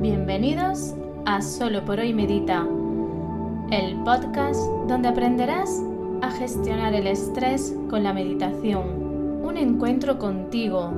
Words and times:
Bienvenidos 0.00 0.94
a 1.26 1.42
Solo 1.42 1.84
por 1.84 1.98
hoy 1.98 2.14
Medita, 2.14 2.66
el 3.70 3.96
podcast 3.96 4.58
donde 4.88 5.08
aprenderás 5.08 5.78
a 6.22 6.30
gestionar 6.30 6.94
el 6.94 7.06
estrés 7.06 7.76
con 7.90 8.02
la 8.04 8.14
meditación, 8.14 9.44
un 9.44 9.58
encuentro 9.58 10.18
contigo 10.18 10.90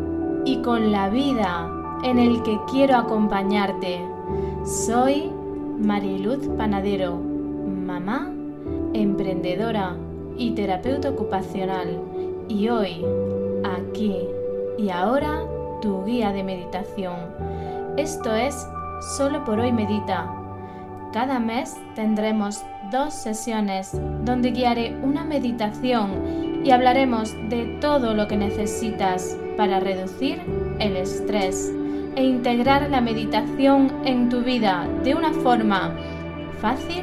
y 0.44 0.62
con 0.62 0.92
la 0.92 1.08
vida 1.08 1.68
en 2.04 2.20
el 2.20 2.44
que 2.44 2.56
quiero 2.70 2.94
acompañarte. 2.94 3.98
Soy 4.64 5.32
Mariluz 5.80 6.46
Panadero, 6.56 7.16
mamá, 7.16 8.30
emprendedora 8.94 9.96
y 10.38 10.52
terapeuta 10.52 11.10
ocupacional 11.10 11.88
y 12.48 12.68
hoy, 12.68 13.04
aquí 13.64 14.14
y 14.78 14.90
ahora, 14.90 15.42
tu 15.80 16.04
guía 16.04 16.30
de 16.30 16.44
meditación. 16.44 17.16
Esto 17.96 18.32
es 18.36 18.64
Solo 19.02 19.44
por 19.44 19.58
hoy 19.58 19.72
Medita. 19.72 20.32
Cada 21.12 21.40
mes 21.40 21.76
tendremos 21.96 22.64
dos 22.92 23.12
sesiones 23.12 23.90
donde 24.24 24.52
guiaré 24.52 24.96
una 25.02 25.24
meditación 25.24 26.62
y 26.64 26.70
hablaremos 26.70 27.34
de 27.48 27.78
todo 27.80 28.14
lo 28.14 28.28
que 28.28 28.36
necesitas 28.36 29.36
para 29.56 29.80
reducir 29.80 30.40
el 30.78 30.96
estrés 30.96 31.72
e 32.14 32.22
integrar 32.22 32.88
la 32.90 33.00
meditación 33.00 33.92
en 34.04 34.28
tu 34.28 34.42
vida 34.42 34.86
de 35.02 35.16
una 35.16 35.32
forma 35.32 35.96
fácil, 36.60 37.02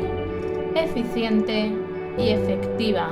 eficiente 0.76 1.70
y 2.18 2.30
efectiva. 2.30 3.10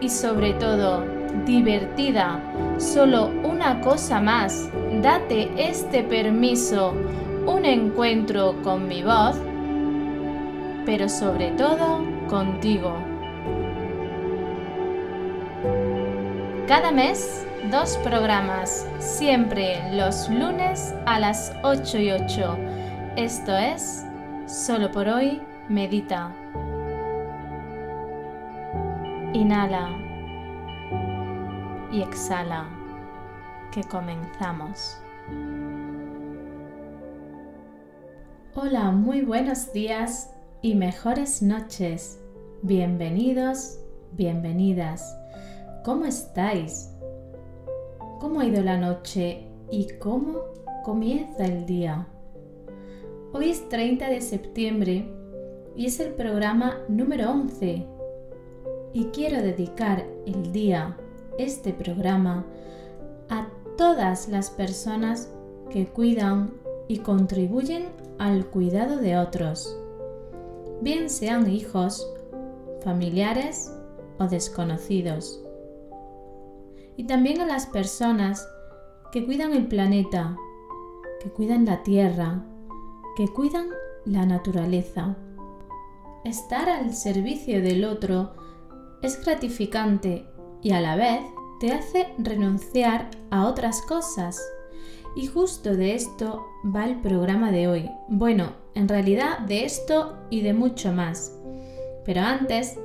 Y 0.00 0.08
sobre 0.08 0.54
todo, 0.54 1.04
divertida. 1.44 2.40
Solo 2.78 3.30
una 3.44 3.80
cosa 3.82 4.20
más. 4.20 4.70
Date 5.02 5.50
este 5.56 6.02
permiso. 6.02 6.94
Un 7.46 7.64
encuentro 7.64 8.54
con 8.62 8.86
mi 8.86 9.02
voz, 9.02 9.40
pero 10.84 11.08
sobre 11.08 11.50
todo 11.52 12.04
contigo. 12.28 12.94
Cada 16.66 16.92
mes, 16.92 17.46
dos 17.70 17.96
programas, 17.98 18.86
siempre 18.98 19.80
los 19.92 20.28
lunes 20.28 20.94
a 21.06 21.18
las 21.18 21.52
8 21.62 21.98
y 21.98 22.10
8. 22.12 22.58
Esto 23.16 23.56
es, 23.56 24.04
solo 24.46 24.90
por 24.90 25.08
hoy, 25.08 25.42
medita. 25.68 26.32
Inhala 29.32 29.88
y 31.90 32.02
exhala, 32.02 32.66
que 33.72 33.82
comenzamos. 33.82 35.00
Hola, 38.56 38.90
muy 38.90 39.22
buenos 39.22 39.72
días 39.72 40.28
y 40.60 40.74
mejores 40.74 41.40
noches. 41.40 42.18
Bienvenidos, 42.62 43.78
bienvenidas. 44.10 45.16
¿Cómo 45.84 46.04
estáis? 46.04 46.90
¿Cómo 48.18 48.40
ha 48.40 48.46
ido 48.46 48.60
la 48.60 48.76
noche 48.76 49.46
y 49.70 49.86
cómo 50.00 50.40
comienza 50.84 51.44
el 51.44 51.64
día? 51.64 52.08
Hoy 53.32 53.50
es 53.50 53.68
30 53.68 54.08
de 54.08 54.20
septiembre 54.20 55.08
y 55.76 55.86
es 55.86 56.00
el 56.00 56.12
programa 56.14 56.76
número 56.88 57.30
11 57.30 57.86
y 58.92 59.04
quiero 59.12 59.42
dedicar 59.42 60.04
el 60.26 60.50
día 60.50 60.96
este 61.38 61.72
programa 61.72 62.44
a 63.28 63.46
todas 63.76 64.28
las 64.28 64.50
personas 64.50 65.32
que 65.70 65.86
cuidan 65.86 66.52
y 66.88 66.98
contribuyen 66.98 67.99
al 68.20 68.44
cuidado 68.48 68.98
de 68.98 69.16
otros, 69.16 69.74
bien 70.82 71.08
sean 71.08 71.50
hijos, 71.50 72.06
familiares 72.84 73.74
o 74.18 74.26
desconocidos. 74.26 75.42
Y 76.98 77.04
también 77.04 77.40
a 77.40 77.46
las 77.46 77.64
personas 77.64 78.46
que 79.10 79.24
cuidan 79.24 79.54
el 79.54 79.68
planeta, 79.68 80.36
que 81.22 81.30
cuidan 81.30 81.64
la 81.64 81.82
tierra, 81.82 82.44
que 83.16 83.26
cuidan 83.26 83.68
la 84.04 84.26
naturaleza. 84.26 85.16
Estar 86.22 86.68
al 86.68 86.92
servicio 86.92 87.62
del 87.62 87.86
otro 87.86 88.34
es 89.00 89.24
gratificante 89.24 90.26
y 90.60 90.72
a 90.72 90.82
la 90.82 90.94
vez 90.94 91.22
te 91.58 91.72
hace 91.72 92.08
renunciar 92.18 93.08
a 93.30 93.46
otras 93.46 93.80
cosas. 93.80 94.38
Y 95.16 95.26
justo 95.26 95.74
de 95.74 95.94
esto 95.94 96.49
va 96.64 96.84
el 96.86 97.00
programa 97.00 97.52
de 97.52 97.68
hoy. 97.68 97.90
Bueno, 98.08 98.52
en 98.74 98.88
realidad 98.88 99.40
de 99.40 99.64
esto 99.64 100.16
y 100.30 100.42
de 100.42 100.52
mucho 100.52 100.92
más. 100.92 101.36
Pero 102.04 102.22
antes, 102.22 102.78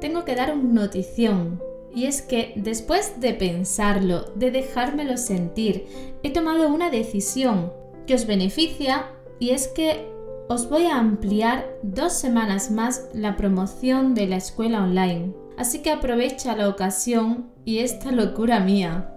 tengo 0.00 0.24
que 0.24 0.34
dar 0.34 0.54
una 0.54 0.82
notición. 0.82 1.62
Y 1.94 2.06
es 2.06 2.22
que 2.22 2.52
después 2.56 3.20
de 3.20 3.34
pensarlo, 3.34 4.26
de 4.36 4.50
dejármelo 4.50 5.16
sentir, 5.16 5.86
he 6.22 6.32
tomado 6.32 6.68
una 6.68 6.90
decisión 6.90 7.72
que 8.06 8.14
os 8.14 8.26
beneficia 8.26 9.06
y 9.38 9.50
es 9.50 9.68
que 9.68 10.08
os 10.48 10.68
voy 10.68 10.86
a 10.86 10.98
ampliar 10.98 11.66
dos 11.82 12.12
semanas 12.12 12.70
más 12.70 13.08
la 13.12 13.36
promoción 13.36 14.14
de 14.14 14.26
la 14.26 14.36
escuela 14.36 14.84
online 14.84 15.34
así 15.60 15.80
que 15.80 15.90
aprovecha 15.90 16.56
la 16.56 16.70
ocasión 16.70 17.50
y 17.66 17.80
esta 17.80 18.12
locura 18.12 18.60
mía. 18.60 19.14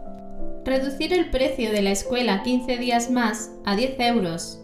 Reducir 0.65 1.11
el 1.13 1.29
precio 1.29 1.71
de 1.71 1.81
la 1.81 1.91
escuela 1.91 2.41
15 2.41 2.77
días 2.77 3.11
más 3.11 3.51
a 3.65 3.75
10 3.75 3.99
euros. 3.99 4.61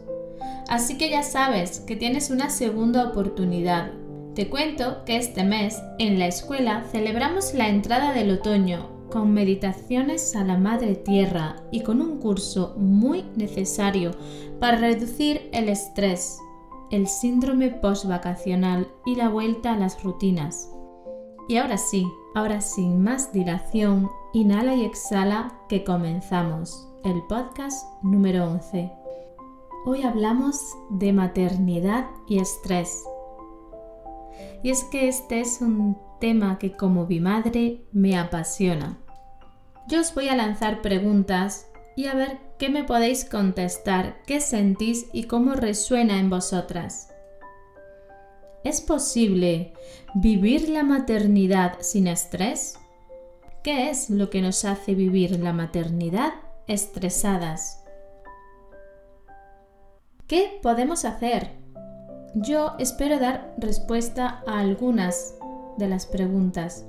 Así 0.70 0.98
que 0.98 1.10
ya 1.10 1.24
sabes 1.24 1.82
que 1.82 1.98
tienes 1.98 2.30
una 2.30 2.50
segunda 2.50 3.06
oportunidad. 3.06 3.92
Te 4.34 4.48
cuento 4.48 5.04
que 5.04 5.18
este 5.18 5.44
mes 5.44 5.82
en 5.98 6.18
la 6.18 6.28
escuela 6.28 6.86
celebramos 6.92 7.54
la 7.54 7.68
entrada 7.68 8.14
del 8.14 8.32
otoño 8.32 9.00
con 9.12 9.34
meditaciones 9.34 10.36
a 10.36 10.46
la 10.46 10.58
Madre 10.58 10.96
Tierra 10.96 11.58
y 11.72 11.82
con 11.82 12.02
un 12.02 12.20
curso 12.20 12.76
muy 12.78 13.26
necesario 13.36 14.12
para 14.60 14.78
reducir 14.78 15.50
el 15.52 15.68
estrés, 15.68 16.38
el 16.92 17.08
síndrome 17.08 17.72
postvacacional 17.72 18.88
y 19.06 19.16
la 19.16 19.28
vuelta 19.28 19.74
a 19.74 19.78
las 19.78 20.02
rutinas. 20.02 20.70
Y 21.50 21.58
ahora 21.58 21.78
sí, 21.78 22.08
ahora 22.36 22.62
sin 22.62 23.02
más 23.02 23.34
dilación, 23.34 24.10
inhala 24.34 24.76
y 24.76 24.86
exhala 24.86 25.54
que 25.68 25.84
comenzamos 25.84 26.88
el 27.04 27.24
podcast 27.28 27.88
número 28.04 28.46
11. 28.46 28.92
Hoy 29.86 30.04
hablamos 30.04 30.60
de 30.92 31.14
maternidad 31.14 32.06
y 32.28 32.40
estrés. 32.40 33.04
Y 34.62 34.70
es 34.70 34.84
que 34.84 35.08
este 35.08 35.40
es 35.40 35.62
un 35.62 35.98
tema 36.20 36.60
que 36.60 36.74
como 36.74 37.08
mi 37.08 37.20
madre 37.20 37.86
me 37.92 38.18
apasiona. 38.20 39.00
Yo 39.88 40.02
os 40.02 40.14
voy 40.14 40.30
a 40.30 40.36
lanzar 40.36 40.82
preguntas 40.84 41.68
y 41.96 42.06
a 42.06 42.14
ver 42.14 42.38
qué 42.60 42.70
me 42.70 42.84
podéis 42.84 43.26
contestar, 43.26 44.22
qué 44.28 44.42
sentís 44.42 45.08
y 45.12 45.24
cómo 45.24 45.54
resuena 45.54 46.20
en 46.20 46.30
vosotras. 46.30 47.12
¿Es 48.64 48.82
posible 48.82 49.74
vivir 50.14 50.70
la 50.70 50.84
maternidad 50.84 51.78
sin 51.80 52.08
estrés? 52.08 52.78
¿Qué 53.64 53.90
es 53.90 54.10
lo 54.10 54.30
que 54.30 54.42
nos 54.42 54.64
hace 54.64 54.96
vivir 54.96 55.38
la 55.38 55.52
maternidad 55.52 56.32
estresadas? 56.68 57.84
¿Qué 60.28 60.60
podemos 60.62 61.04
hacer? 61.04 61.52
Yo 62.36 62.76
espero 62.80 63.20
dar 63.20 63.54
respuesta 63.58 64.44
a 64.48 64.60
algunas 64.60 65.36
de 65.78 65.90
las 65.90 66.06
preguntas, 66.06 66.86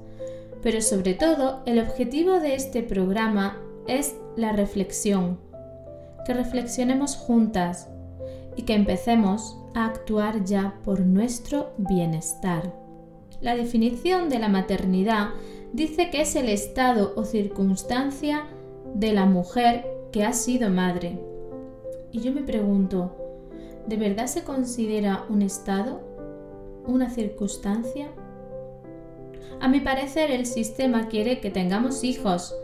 pero 0.63 0.81
sobre 0.81 1.15
todo 1.15 1.61
el 1.67 1.81
objetivo 1.81 2.39
de 2.39 2.55
este 2.55 2.85
programa 2.85 3.57
es 3.89 4.15
la 4.37 4.53
reflexión, 4.53 5.41
que 6.25 6.35
reflexionemos 6.35 7.17
juntas 7.17 7.89
y 8.55 8.63
que 8.63 8.75
empecemos 8.75 9.59
a 9.75 9.87
actuar 9.87 10.45
ya 10.45 10.79
por 10.85 11.01
nuestro 11.01 11.73
bienestar. 11.79 12.73
La 13.41 13.57
definición 13.57 14.29
de 14.29 14.39
la 14.39 14.49
maternidad 14.49 15.31
dice 15.73 16.11
que 16.11 16.23
es 16.23 16.37
el 16.37 16.49
estado 16.49 17.13
o 17.17 17.25
circunstancia 17.25 18.47
de 18.95 19.13
la 19.13 19.27
mujer 19.27 19.87
que 20.13 20.25
ha 20.25 20.33
sido 20.33 20.71
madre. 20.71 21.19
Y 22.13 22.21
yo 22.21 22.33
me 22.33 22.43
pregunto, 22.43 23.17
¿de 23.87 23.97
verdad 23.97 24.27
se 24.27 24.43
considera 24.43 25.25
un 25.29 25.43
estado? 25.43 26.01
¿Una 26.87 27.11
circunstancia? 27.11 28.09
A 29.61 29.69
mi 29.69 29.81
parecer 29.81 30.31
el 30.31 30.47
sistema 30.47 31.09
quiere 31.09 31.41
que 31.41 31.51
tengamos 31.51 32.03
hijos, 32.03 32.55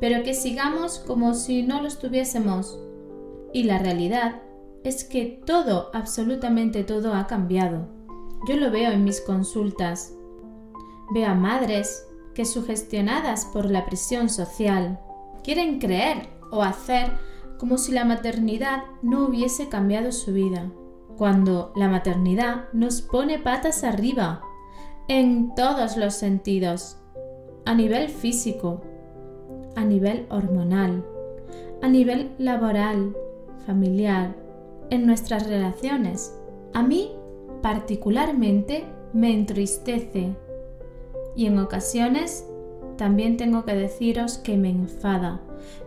pero 0.00 0.22
que 0.22 0.34
sigamos 0.34 0.98
como 1.00 1.34
si 1.34 1.62
no 1.62 1.82
los 1.82 1.98
tuviésemos. 1.98 2.78
Y 3.52 3.64
la 3.64 3.78
realidad 3.78 4.42
es 4.84 5.04
que 5.04 5.40
todo, 5.44 5.90
absolutamente 5.92 6.84
todo 6.84 7.14
ha 7.14 7.26
cambiado. 7.26 7.88
Yo 8.48 8.56
lo 8.56 8.70
veo 8.70 8.92
en 8.92 9.04
mis 9.04 9.20
consultas. 9.20 10.14
Veo 11.12 11.26
a 11.26 11.34
madres 11.34 12.06
que 12.36 12.44
sugestionadas 12.44 13.46
por 13.46 13.64
la 13.64 13.86
presión 13.86 14.28
social 14.28 15.00
quieren 15.42 15.78
creer 15.78 16.28
o 16.52 16.62
hacer 16.62 17.10
como 17.58 17.78
si 17.78 17.92
la 17.92 18.04
maternidad 18.04 18.84
no 19.00 19.24
hubiese 19.24 19.70
cambiado 19.70 20.12
su 20.12 20.34
vida, 20.34 20.70
cuando 21.16 21.72
la 21.74 21.88
maternidad 21.88 22.66
nos 22.74 23.00
pone 23.00 23.38
patas 23.38 23.84
arriba, 23.84 24.42
en 25.08 25.54
todos 25.54 25.96
los 25.96 26.12
sentidos, 26.12 26.98
a 27.64 27.74
nivel 27.74 28.10
físico, 28.10 28.82
a 29.74 29.84
nivel 29.84 30.26
hormonal, 30.28 31.06
a 31.80 31.88
nivel 31.88 32.32
laboral, 32.36 33.16
familiar, 33.64 34.36
en 34.90 35.06
nuestras 35.06 35.48
relaciones. 35.48 36.38
A 36.74 36.82
mí 36.82 37.12
particularmente 37.62 38.84
me 39.14 39.32
entristece 39.32 40.36
y 41.36 41.46
en 41.46 41.58
ocasiones 41.58 42.44
también 42.96 43.36
tengo 43.36 43.64
que 43.64 43.74
deciros 43.74 44.38
que 44.38 44.56
me 44.56 44.70
enfada. 44.70 45.40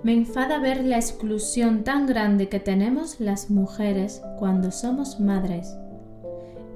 Me 0.04 0.14
enfada 0.14 0.60
ver 0.60 0.86
la 0.86 0.98
exclusión 0.98 1.84
tan 1.84 2.06
grande 2.06 2.50
que 2.50 2.60
tenemos 2.60 3.20
las 3.20 3.50
mujeres 3.50 4.22
cuando 4.38 4.72
somos 4.72 5.20
madres 5.20 5.76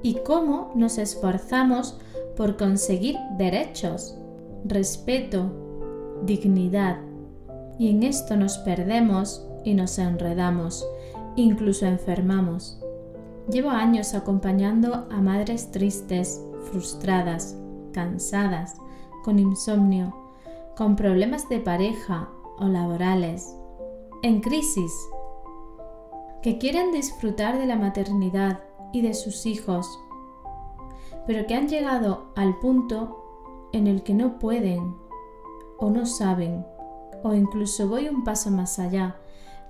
y 0.02 0.18
cómo 0.24 0.72
nos 0.74 0.98
esforzamos 0.98 1.98
por 2.36 2.56
conseguir 2.56 3.16
derechos, 3.38 4.18
respeto, 4.64 5.50
dignidad. 6.24 6.98
Y 7.78 7.90
en 7.90 8.02
esto 8.02 8.36
nos 8.36 8.58
perdemos 8.58 9.46
y 9.64 9.74
nos 9.74 9.98
enredamos, 9.98 10.86
incluso 11.36 11.86
enfermamos. 11.86 12.78
Llevo 13.48 13.70
años 13.70 14.14
acompañando 14.14 15.06
a 15.10 15.20
madres 15.20 15.70
tristes, 15.70 16.40
frustradas, 16.70 17.56
cansadas, 17.94 18.76
con 19.24 19.38
insomnio, 19.38 20.14
con 20.76 20.96
problemas 20.96 21.48
de 21.48 21.60
pareja 21.60 22.28
o 22.58 22.66
laborales, 22.66 23.56
en 24.22 24.40
crisis, 24.40 24.92
que 26.42 26.58
quieren 26.58 26.92
disfrutar 26.92 27.58
de 27.58 27.64
la 27.64 27.76
maternidad 27.76 28.62
y 28.92 29.00
de 29.00 29.14
sus 29.14 29.46
hijos, 29.46 29.98
pero 31.26 31.46
que 31.46 31.54
han 31.54 31.68
llegado 31.68 32.32
al 32.36 32.58
punto 32.58 33.68
en 33.72 33.86
el 33.86 34.02
que 34.02 34.12
no 34.12 34.38
pueden 34.38 34.94
o 35.78 35.88
no 35.88 36.04
saben, 36.04 36.66
o 37.22 37.32
incluso 37.32 37.88
voy 37.88 38.08
un 38.08 38.24
paso 38.24 38.50
más 38.50 38.78
allá, 38.78 39.16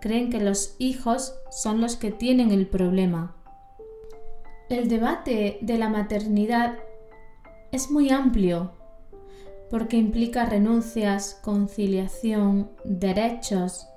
creen 0.00 0.30
que 0.30 0.40
los 0.40 0.74
hijos 0.78 1.34
son 1.50 1.80
los 1.80 1.96
que 1.96 2.10
tienen 2.10 2.50
el 2.50 2.66
problema. 2.66 3.36
El 4.68 4.88
debate 4.88 5.58
de 5.62 5.78
la 5.78 5.88
maternidad 5.88 6.78
es 7.74 7.90
muy 7.90 8.10
amplio 8.10 8.72
porque 9.68 9.96
implica 9.96 10.44
renuncias, 10.44 11.40
conciliación, 11.42 12.70
derechos. 12.84 13.88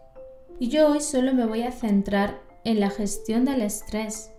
Y 0.59 0.69
yo 0.69 0.87
hoy 0.91 1.01
solo 1.01 1.35
me 1.35 1.45
voy 1.45 1.61
a 1.61 1.71
centrar 1.71 2.41
en 2.63 2.79
la 2.79 2.89
gestión 2.89 3.45
del 3.45 3.61
estrés, 3.61 4.31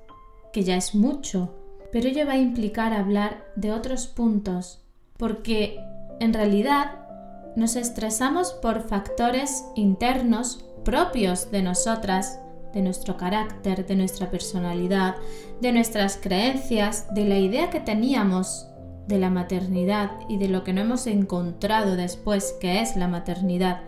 que 0.52 0.64
ya 0.64 0.76
es 0.76 0.96
mucho, 0.96 1.54
pero 1.92 2.08
ello 2.08 2.26
va 2.26 2.32
a 2.32 2.38
implicar 2.38 2.92
hablar 2.92 3.44
de 3.54 3.70
otros 3.70 4.08
puntos, 4.08 4.84
porque 5.16 5.78
en 6.18 6.34
realidad 6.34 7.06
nos 7.54 7.76
estresamos 7.76 8.52
por 8.54 8.88
factores 8.88 9.64
internos 9.76 10.64
propios 10.84 11.52
de 11.52 11.62
nosotras, 11.62 12.40
de 12.74 12.82
nuestro 12.82 13.16
carácter, 13.16 13.86
de 13.86 13.94
nuestra 13.94 14.30
personalidad, 14.30 15.14
de 15.60 15.72
nuestras 15.72 16.16
creencias, 16.16 17.06
de 17.14 17.24
la 17.24 17.38
idea 17.38 17.70
que 17.70 17.80
teníamos 17.80 18.68
de 19.08 19.18
la 19.18 19.30
maternidad 19.30 20.12
y 20.28 20.36
de 20.36 20.48
lo 20.48 20.62
que 20.62 20.72
no 20.72 20.82
hemos 20.82 21.06
encontrado 21.06 21.96
después 21.96 22.54
que 22.60 22.80
es 22.80 22.94
la 22.94 23.08
maternidad, 23.08 23.80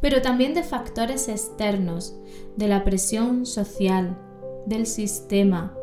pero 0.00 0.22
también 0.22 0.54
de 0.54 0.62
factores 0.62 1.28
externos, 1.28 2.14
de 2.56 2.68
la 2.68 2.84
presión 2.84 3.46
social, 3.46 4.16
del 4.66 4.86
sistema, 4.86 5.74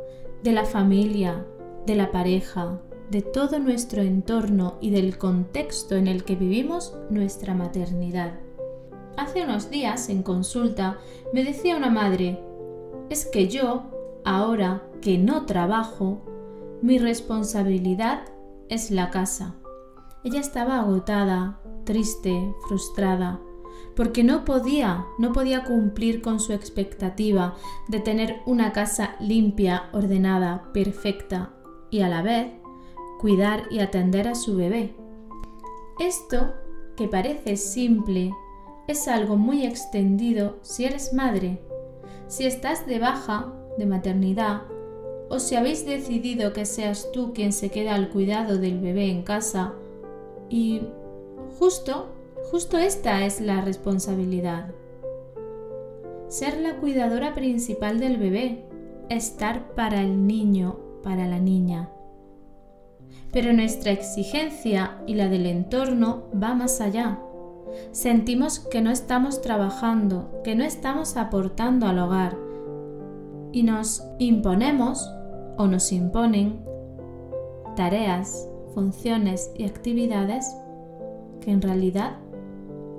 de 0.43 0.51
la 0.51 0.65
familia, 0.65 1.45
de 1.85 1.95
la 1.95 2.11
pareja, 2.11 2.79
de 3.09 3.21
todo 3.21 3.59
nuestro 3.59 4.01
entorno 4.01 4.77
y 4.79 4.91
del 4.91 5.17
contexto 5.17 5.95
en 5.95 6.07
el 6.07 6.23
que 6.23 6.35
vivimos 6.35 6.95
nuestra 7.09 7.53
maternidad. 7.53 8.33
Hace 9.17 9.43
unos 9.43 9.69
días, 9.69 10.09
en 10.09 10.23
consulta, 10.23 10.97
me 11.33 11.43
decía 11.43 11.77
una 11.77 11.89
madre, 11.89 12.39
es 13.09 13.25
que 13.25 13.47
yo, 13.47 13.83
ahora 14.23 14.83
que 15.01 15.17
no 15.17 15.45
trabajo, 15.45 16.21
mi 16.81 16.97
responsabilidad 16.97 18.23
es 18.69 18.91
la 18.91 19.09
casa. 19.09 19.55
Ella 20.23 20.39
estaba 20.39 20.79
agotada, 20.79 21.59
triste, 21.83 22.53
frustrada, 22.67 23.41
porque 23.95 24.23
no 24.23 24.45
podía, 24.45 25.05
no 25.19 25.33
podía 25.33 25.63
cumplir 25.63 26.21
con 26.21 26.39
su 26.39 26.53
expectativa 26.53 27.55
de 27.87 27.99
tener 27.99 28.41
una 28.45 28.71
casa 28.71 29.15
limpia, 29.19 29.89
ordenada, 29.91 30.71
perfecta 30.73 31.53
y 31.89 32.01
a 32.01 32.09
la 32.09 32.21
vez 32.21 32.51
cuidar 33.19 33.63
y 33.69 33.79
atender 33.79 34.27
a 34.27 34.35
su 34.35 34.55
bebé. 34.55 34.95
Esto, 35.99 36.53
que 36.97 37.07
parece 37.07 37.55
simple, 37.55 38.33
es 38.87 39.07
algo 39.07 39.37
muy 39.37 39.65
extendido 39.65 40.57
si 40.61 40.85
eres 40.85 41.13
madre. 41.13 41.61
Si 42.27 42.45
estás 42.45 42.85
de 42.85 42.99
baja, 42.99 43.53
de 43.77 43.85
maternidad, 43.85 44.63
o 45.33 45.39
si 45.39 45.55
habéis 45.55 45.83
decidido 45.83 46.53
que 46.53 46.63
seas 46.63 47.11
tú 47.11 47.33
quien 47.33 47.53
se 47.53 47.71
queda 47.71 47.95
al 47.95 48.09
cuidado 48.09 48.59
del 48.59 48.79
bebé 48.79 49.09
en 49.09 49.23
casa. 49.23 49.73
Y 50.47 50.81
justo, 51.57 52.13
justo 52.51 52.77
esta 52.77 53.25
es 53.25 53.41
la 53.41 53.61
responsabilidad. 53.61 54.67
Ser 56.27 56.61
la 56.61 56.75
cuidadora 56.75 57.33
principal 57.33 57.99
del 57.99 58.17
bebé, 58.17 58.63
estar 59.09 59.73
para 59.73 60.01
el 60.01 60.27
niño, 60.27 60.77
para 61.01 61.27
la 61.27 61.39
niña. 61.39 61.89
Pero 63.31 63.53
nuestra 63.53 63.91
exigencia 63.91 65.01
y 65.07 65.15
la 65.15 65.29
del 65.29 65.47
entorno 65.47 66.25
va 66.31 66.53
más 66.53 66.79
allá. 66.79 67.19
Sentimos 67.91 68.59
que 68.59 68.81
no 68.81 68.91
estamos 68.91 69.41
trabajando, 69.41 70.41
que 70.43 70.53
no 70.53 70.63
estamos 70.63 71.17
aportando 71.17 71.87
al 71.87 71.97
hogar 71.97 72.37
y 73.51 73.63
nos 73.63 74.03
imponemos 74.19 75.09
o 75.57 75.67
nos 75.67 75.91
imponen 75.91 76.63
tareas, 77.75 78.47
funciones 78.73 79.51
y 79.55 79.65
actividades 79.65 80.55
que 81.41 81.51
en 81.51 81.61
realidad 81.61 82.17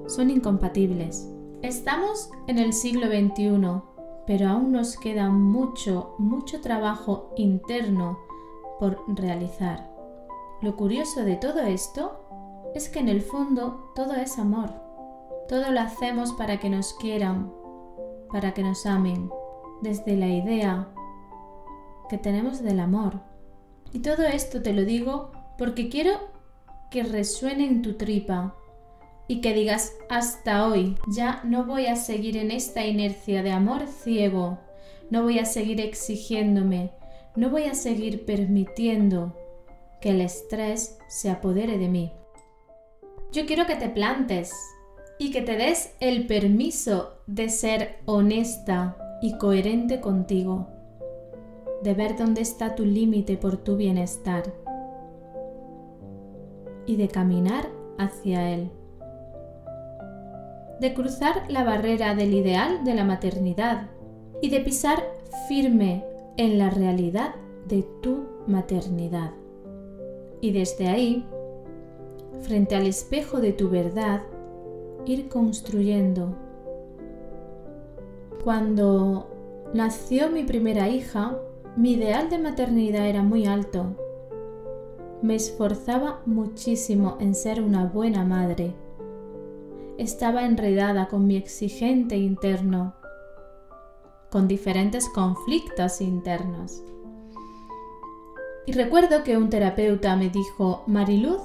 son 0.07 0.31
incompatibles. 0.31 1.31
Estamos 1.63 2.31
en 2.47 2.59
el 2.59 2.73
siglo 2.73 3.07
XXI, 3.07 3.83
pero 4.27 4.49
aún 4.49 4.73
nos 4.73 4.97
queda 4.99 5.31
mucho, 5.31 6.15
mucho 6.19 6.61
trabajo 6.61 7.33
interno 7.37 8.19
por 8.79 9.03
realizar. 9.09 9.91
Lo 10.61 10.77
curioso 10.77 11.25
de 11.25 11.37
todo 11.37 11.61
esto 11.61 12.21
es 12.75 12.89
que 12.89 12.99
en 12.99 13.09
el 13.09 13.23
fondo 13.23 13.93
todo 13.95 14.15
es 14.15 14.39
amor. 14.39 14.71
Todo 15.49 15.71
lo 15.73 15.81
hacemos 15.81 16.33
para 16.33 16.59
que 16.59 16.71
nos 16.71 16.95
quieran, 16.95 17.53
para 18.31 18.53
que 18.53 18.63
nos 18.63 18.87
amen, 18.87 19.31
desde 19.83 20.17
la 20.17 20.29
idea 20.29 20.89
que 22.09 22.19
tenemos 22.19 22.63
del 22.63 22.81
amor. 22.81 23.21
Y 23.93 24.01
todo 24.01 24.25
esto 24.25 24.63
te 24.63 24.73
lo 24.73 24.85
digo 24.85 25.33
porque 25.57 25.89
quiero 25.89 26.13
que 26.91 27.03
resuene 27.03 27.67
en 27.67 27.83
tu 27.83 27.95
tripa 27.95 28.55
y 29.27 29.41
que 29.41 29.55
digas 29.55 29.93
hasta 30.11 30.67
hoy 30.67 30.97
ya 31.09 31.41
no 31.45 31.65
voy 31.65 31.87
a 31.87 31.97
seguir 31.97 32.37
en 32.37 32.51
esta 32.51 32.85
inercia 32.85 33.43
de 33.43 33.53
amor 33.53 33.87
ciego, 33.87 34.59
no 35.11 35.23
voy 35.23 35.39
a 35.39 35.45
seguir 35.45 35.81
exigiéndome, 35.81 36.91
no 37.37 37.51
voy 37.51 37.65
a 37.65 37.75
seguir 37.75 38.25
permitiendo 38.27 39.37
que 40.01 40.11
el 40.11 40.21
estrés 40.21 40.99
se 41.09 41.31
apodere 41.31 41.79
de 41.79 41.89
mí. 41.89 42.13
Yo 43.33 43.47
quiero 43.47 43.67
que 43.67 43.77
te 43.77 43.89
plantes 43.89 44.53
y 45.19 45.31
que 45.31 45.43
te 45.43 45.57
des 45.57 45.95
el 46.01 46.27
permiso 46.27 47.19
de 47.27 47.49
ser 47.49 47.99
honesta 48.05 48.97
y 49.23 49.39
coherente 49.39 50.01
contigo 50.01 50.74
de 51.85 51.93
ver 51.93 52.17
dónde 52.17 52.41
está 52.41 52.75
tu 52.75 52.87
límite 52.87 53.37
por 53.37 53.59
tu 53.59 53.77
bienestar 53.77 54.45
y 56.87 56.97
de 56.97 57.09
caminar 57.09 57.69
hacia 57.99 58.51
él. 58.55 58.71
De 60.81 60.95
cruzar 60.95 61.45
la 61.51 61.63
barrera 61.63 62.15
del 62.15 62.33
ideal 62.33 62.85
de 62.85 62.95
la 62.95 63.05
maternidad 63.05 63.91
y 64.41 64.49
de 64.49 64.61
pisar 64.61 65.05
firme 65.47 66.05
en 66.39 66.57
la 66.57 66.71
realidad 66.71 67.35
de 67.69 67.87
tu 68.01 68.25
maternidad. 68.47 69.33
Y 70.41 70.53
desde 70.53 70.89
ahí, 70.89 71.27
frente 72.41 72.77
al 72.77 72.87
espejo 72.87 73.41
de 73.41 73.53
tu 73.53 73.69
verdad, 73.69 74.23
ir 75.05 75.29
construyendo. 75.29 76.35
Cuando 78.43 79.29
nació 79.75 80.31
mi 80.31 80.45
primera 80.45 80.89
hija, 80.89 81.39
mi 81.77 81.93
ideal 81.93 82.31
de 82.31 82.39
maternidad 82.39 83.07
era 83.07 83.23
muy 83.23 83.47
alto. 83.47 83.97
Me 85.23 85.35
esforzaba 85.35 86.21
muchísimo 86.27 87.17
en 87.21 87.35
ser 87.35 87.63
una 87.63 87.87
buena 87.87 88.25
madre. 88.25 88.75
Estaba 89.99 90.45
enredada 90.45 91.09
con 91.09 91.27
mi 91.27 91.37
exigente 91.37 92.17
interno 92.17 92.95
con 94.35 94.49
diferentes 94.49 95.09
conflictos 95.11 96.01
internos. 96.01 96.83
Y 98.67 98.73
recuerdo 98.73 99.23
que 99.23 99.37
un 99.37 99.49
terapeuta 99.49 100.17
me 100.17 100.29
dijo, 100.29 100.83
Mariluz, 100.89 101.41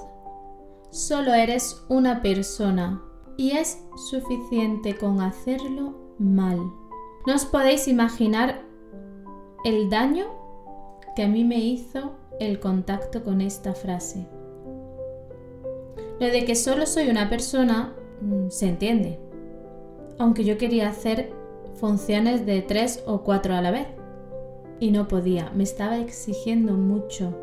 solo 0.89 1.35
eres 1.35 1.85
una 1.87 2.23
persona 2.23 3.03
y 3.37 3.51
es 3.51 3.77
suficiente 4.09 4.97
con 4.97 5.21
hacerlo 5.21 5.93
mal. 6.17 6.57
No 7.27 7.35
os 7.35 7.45
podéis 7.45 7.87
imaginar 7.87 8.63
el 9.65 9.89
daño 9.89 10.25
que 11.15 11.23
a 11.23 11.27
mí 11.27 11.43
me 11.43 11.57
hizo 11.57 12.13
el 12.39 12.59
contacto 12.59 13.23
con 13.23 13.41
esta 13.41 13.73
frase. 13.73 14.25
Lo 16.19 16.27
de 16.27 16.45
que 16.45 16.55
solo 16.55 16.85
soy 16.85 17.09
una 17.09 17.29
persona 17.29 17.93
mm, 18.21 18.49
se 18.49 18.67
entiende, 18.67 19.19
aunque 20.17 20.43
yo 20.43 20.57
quería 20.57 20.89
hacer 20.89 21.31
funciones 21.75 22.45
de 22.45 22.61
tres 22.61 23.03
o 23.05 23.21
cuatro 23.21 23.53
a 23.53 23.61
la 23.61 23.71
vez 23.71 23.87
y 24.79 24.91
no 24.91 25.07
podía, 25.07 25.51
me 25.51 25.63
estaba 25.63 25.97
exigiendo 25.97 26.73
mucho. 26.73 27.33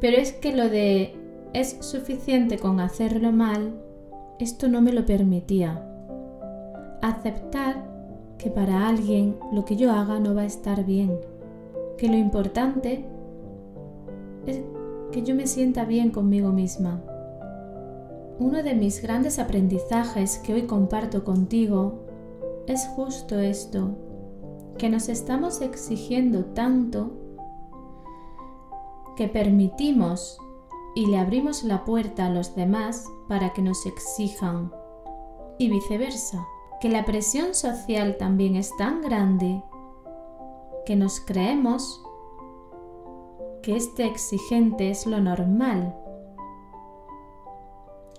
Pero 0.00 0.16
es 0.16 0.32
que 0.32 0.54
lo 0.54 0.68
de 0.68 1.16
es 1.52 1.78
suficiente 1.80 2.58
con 2.58 2.80
hacerlo 2.80 3.30
mal, 3.30 3.80
esto 4.40 4.68
no 4.68 4.80
me 4.80 4.92
lo 4.92 5.06
permitía. 5.06 5.88
Aceptar 7.00 7.93
que 8.38 8.50
para 8.50 8.88
alguien 8.88 9.36
lo 9.52 9.64
que 9.64 9.76
yo 9.76 9.92
haga 9.92 10.18
no 10.20 10.34
va 10.34 10.42
a 10.42 10.46
estar 10.46 10.84
bien, 10.84 11.18
que 11.96 12.08
lo 12.08 12.16
importante 12.16 13.04
es 14.46 14.60
que 15.12 15.22
yo 15.22 15.34
me 15.34 15.46
sienta 15.46 15.84
bien 15.84 16.10
conmigo 16.10 16.50
misma. 16.50 17.02
Uno 18.38 18.62
de 18.62 18.74
mis 18.74 19.00
grandes 19.00 19.38
aprendizajes 19.38 20.38
que 20.38 20.54
hoy 20.54 20.62
comparto 20.62 21.24
contigo 21.24 22.04
es 22.66 22.86
justo 22.88 23.38
esto, 23.38 23.96
que 24.76 24.88
nos 24.88 25.08
estamos 25.08 25.60
exigiendo 25.60 26.44
tanto 26.46 27.12
que 29.16 29.28
permitimos 29.28 30.38
y 30.96 31.06
le 31.06 31.18
abrimos 31.18 31.64
la 31.64 31.84
puerta 31.84 32.26
a 32.26 32.30
los 32.30 32.54
demás 32.54 33.06
para 33.28 33.52
que 33.52 33.62
nos 33.62 33.86
exijan. 33.86 34.72
Y 35.58 35.70
viceversa, 35.70 36.44
que 36.84 36.90
la 36.90 37.06
presión 37.06 37.54
social 37.54 38.18
también 38.18 38.56
es 38.56 38.76
tan 38.76 39.00
grande 39.00 39.62
que 40.84 40.96
nos 40.96 41.18
creemos 41.18 42.04
que 43.62 43.74
este 43.74 44.04
exigente 44.04 44.90
es 44.90 45.06
lo 45.06 45.18
normal. 45.18 45.96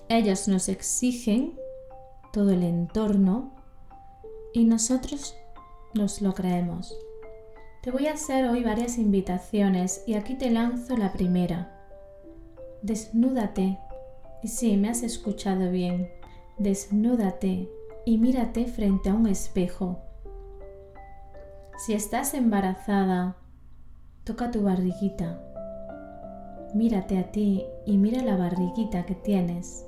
Ellos 0.10 0.48
nos 0.48 0.68
exigen 0.68 1.60
todo 2.34 2.50
el 2.50 2.64
entorno 2.64 3.52
y 4.52 4.64
nosotros 4.64 5.36
nos 5.94 6.24
lo 6.24 6.34
creemos. 6.34 6.98
Te 7.84 7.92
voy 7.92 8.08
a 8.08 8.14
hacer 8.14 8.50
hoy 8.50 8.64
varias 8.64 8.98
invitaciones 8.98 10.04
y 10.08 10.16
aquí 10.16 10.34
te 10.34 10.50
lanzo 10.50 10.98
la 10.98 11.14
primera. 11.14 11.86
Desnúdate. 12.82 13.78
Y 14.42 14.48
sí, 14.48 14.76
me 14.76 14.90
has 14.90 15.04
escuchado 15.04 15.70
bien. 15.70 16.10
Desnúdate 16.58 17.70
y 18.06 18.18
mírate 18.18 18.66
frente 18.66 19.10
a 19.10 19.14
un 19.14 19.28
espejo. 19.28 20.00
Si 21.78 21.94
estás 21.94 22.34
embarazada, 22.34 23.38
toca 24.24 24.52
tu 24.52 24.64
barriguita. 24.64 25.42
Mírate 26.74 27.18
a 27.18 27.32
ti 27.32 27.66
y 27.86 27.98
mira 27.98 28.22
la 28.24 28.36
barriguita 28.36 29.06
que 29.06 29.16
tienes 29.16 29.86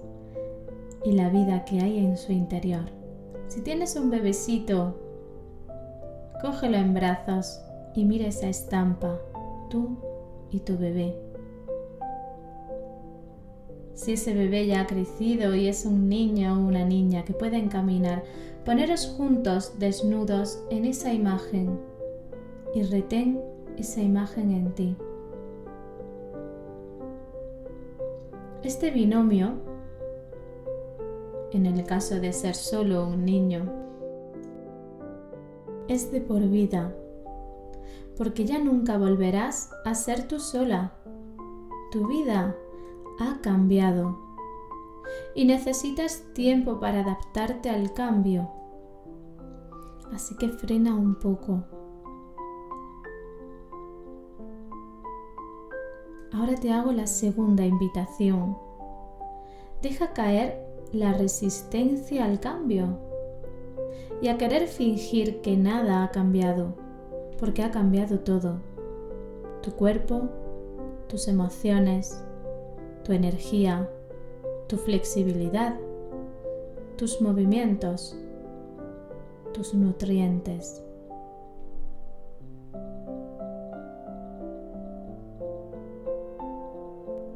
y 1.05 1.13
la 1.13 1.29
vida 1.29 1.65
que 1.65 1.79
hay 1.81 1.97
en 1.99 2.17
su 2.17 2.31
interior. 2.31 2.91
Si 3.47 3.61
tienes 3.61 3.95
un 3.95 4.09
bebecito, 4.09 5.07
Cógelo 6.41 6.77
en 6.77 6.93
brazos 6.93 7.59
y 7.95 8.05
mira 8.05 8.27
esa 8.27 8.47
estampa, 8.47 9.19
tú 9.71 9.97
y 10.51 10.59
tu 10.59 10.77
bebé. 10.77 11.26
Si 13.97 14.13
ese 14.13 14.35
bebé 14.35 14.67
ya 14.67 14.81
ha 14.81 14.85
crecido 14.85 15.55
y 15.55 15.67
es 15.67 15.83
un 15.83 16.07
niño 16.07 16.53
o 16.53 16.67
una 16.67 16.85
niña 16.85 17.25
que 17.25 17.33
pueden 17.33 17.67
caminar, 17.67 18.23
poneros 18.63 19.07
juntos 19.17 19.73
desnudos 19.79 20.63
en 20.69 20.85
esa 20.85 21.11
imagen 21.13 21.79
y 22.75 22.83
retén 22.83 23.41
esa 23.75 23.99
imagen 23.99 24.51
en 24.51 24.75
ti. 24.75 24.95
Este 28.61 28.91
binomio, 28.91 29.55
en 31.51 31.65
el 31.65 31.83
caso 31.83 32.19
de 32.19 32.33
ser 32.33 32.53
solo 32.53 33.07
un 33.07 33.25
niño, 33.25 33.65
es 35.87 36.11
de 36.11 36.21
por 36.21 36.47
vida, 36.47 36.93
porque 38.15 38.45
ya 38.45 38.59
nunca 38.59 38.99
volverás 38.99 39.71
a 39.85 39.95
ser 39.95 40.27
tú 40.27 40.39
sola. 40.39 40.93
Tu 41.91 42.07
vida 42.07 42.55
ha 43.19 43.39
cambiado 43.41 44.17
y 45.35 45.45
necesitas 45.45 46.23
tiempo 46.33 46.79
para 46.79 47.01
adaptarte 47.01 47.69
al 47.69 47.93
cambio. 47.93 48.49
Así 50.13 50.35
que 50.35 50.49
frena 50.49 50.95
un 50.95 51.15
poco. 51.15 51.63
Ahora 56.33 56.55
te 56.55 56.71
hago 56.71 56.91
la 56.91 57.07
segunda 57.07 57.65
invitación. 57.65 58.57
Deja 59.81 60.13
caer 60.13 60.65
la 60.91 61.13
resistencia 61.13 62.25
al 62.25 62.39
cambio 62.39 62.99
y 64.21 64.29
a 64.29 64.37
querer 64.37 64.67
fingir 64.67 65.41
que 65.41 65.57
nada 65.57 66.03
ha 66.03 66.11
cambiado, 66.11 66.75
porque 67.39 67.63
ha 67.63 67.71
cambiado 67.71 68.19
todo. 68.19 68.61
Tu 69.61 69.71
cuerpo, 69.73 70.29
tus 71.07 71.27
emociones, 71.27 72.23
tu 73.07 73.13
energía, 73.13 73.89
tu 74.67 74.77
flexibilidad, 74.77 75.75
tus 76.97 77.21
movimientos, 77.21 78.15
tus 79.53 79.73
nutrientes. 79.73 80.83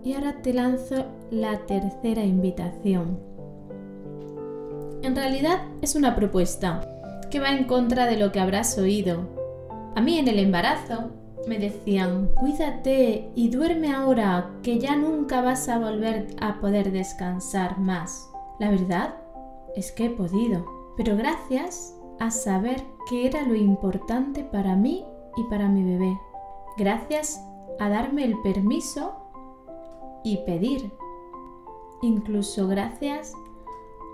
Y 0.03 0.13
ahora 0.13 0.41
te 0.43 0.53
lanzo 0.53 1.05
la 1.31 1.65
tercera 1.65 2.23
invitación 2.23 3.31
en 5.03 5.15
realidad 5.15 5.63
es 5.81 5.95
una 5.95 6.15
propuesta 6.15 6.87
que 7.31 7.39
va 7.39 7.49
en 7.49 7.63
contra 7.63 8.05
de 8.05 8.17
lo 8.17 8.31
que 8.31 8.39
habrás 8.39 8.77
oído. 8.77 9.27
A 9.95 10.01
mí 10.01 10.19
en 10.19 10.27
el 10.27 10.37
embarazo 10.37 11.09
me 11.47 11.57
decían, 11.57 12.29
cuídate 12.35 13.31
y 13.35 13.49
duerme 13.49 13.93
ahora, 13.93 14.51
que 14.63 14.79
ya 14.79 14.95
nunca 14.95 15.41
vas 15.41 15.67
a 15.69 15.79
volver 15.79 16.27
a 16.39 16.59
poder 16.59 16.91
descansar 16.91 17.79
más. 17.79 18.29
La 18.59 18.69
verdad 18.69 19.15
es 19.75 19.91
que 19.91 20.05
he 20.05 20.09
podido, 20.09 20.65
pero 20.97 21.15
gracias 21.17 21.95
a 22.19 22.29
saber 22.29 22.83
qué 23.09 23.27
era 23.27 23.43
lo 23.43 23.55
importante 23.55 24.43
para 24.43 24.75
mí 24.75 25.05
y 25.35 25.43
para 25.45 25.67
mi 25.67 25.83
bebé. 25.83 26.17
Gracias 26.77 27.43
a 27.79 27.89
darme 27.89 28.25
el 28.25 28.39
permiso 28.41 29.13
y 30.23 30.37
pedir. 30.45 30.91
Incluso 32.01 32.67
gracias 32.67 33.33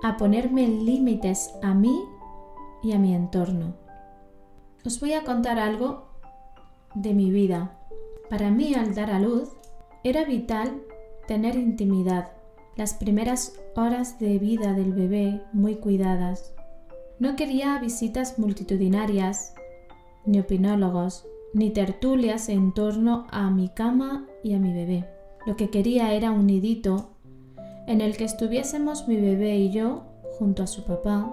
a 0.03 0.17
ponerme 0.17 0.67
límites 0.67 1.53
a 1.61 1.73
mí 1.73 2.05
y 2.81 2.93
a 2.93 2.99
mi 2.99 3.13
entorno. 3.13 3.73
Os 4.85 4.99
voy 5.01 5.13
a 5.13 5.23
contar 5.23 5.59
algo 5.59 6.06
de 7.01 7.13
mi 7.13 7.31
vida. 7.31 7.77
Para 8.29 8.49
mí 8.49 8.73
al 8.73 8.93
dar 8.95 9.11
a 9.11 9.19
luz 9.19 9.49
era 10.03 10.25
vital 10.25 10.81
tener 11.27 11.55
intimidad, 11.55 12.31
las 12.75 12.93
primeras 12.93 13.59
horas 13.75 14.19
de 14.19 14.39
vida 14.39 14.73
del 14.73 14.93
bebé 14.93 15.41
muy 15.53 15.75
cuidadas. 15.75 16.53
No 17.19 17.35
quería 17.35 17.79
visitas 17.79 18.39
multitudinarias, 18.39 19.53
ni 20.25 20.39
opinólogos, 20.39 21.25
ni 21.53 21.71
tertulias 21.71 22.49
en 22.49 22.73
torno 22.73 23.25
a 23.29 23.49
mi 23.49 23.69
cama 23.69 24.27
y 24.43 24.53
a 24.53 24.59
mi 24.59 24.73
bebé. 24.73 25.05
Lo 25.45 25.55
que 25.55 25.69
quería 25.69 26.13
era 26.13 26.31
un 26.31 26.45
nidito 26.45 27.09
en 27.87 28.01
el 28.01 28.17
que 28.17 28.25
estuviésemos 28.25 29.07
mi 29.07 29.15
bebé 29.15 29.57
y 29.57 29.71
yo 29.71 30.03
junto 30.37 30.63
a 30.63 30.67
su 30.67 30.83
papá, 30.83 31.31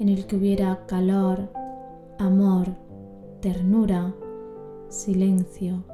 en 0.00 0.08
el 0.08 0.26
que 0.26 0.36
hubiera 0.36 0.86
calor, 0.86 1.52
amor, 2.18 2.68
ternura, 3.40 4.14
silencio. 4.92 5.84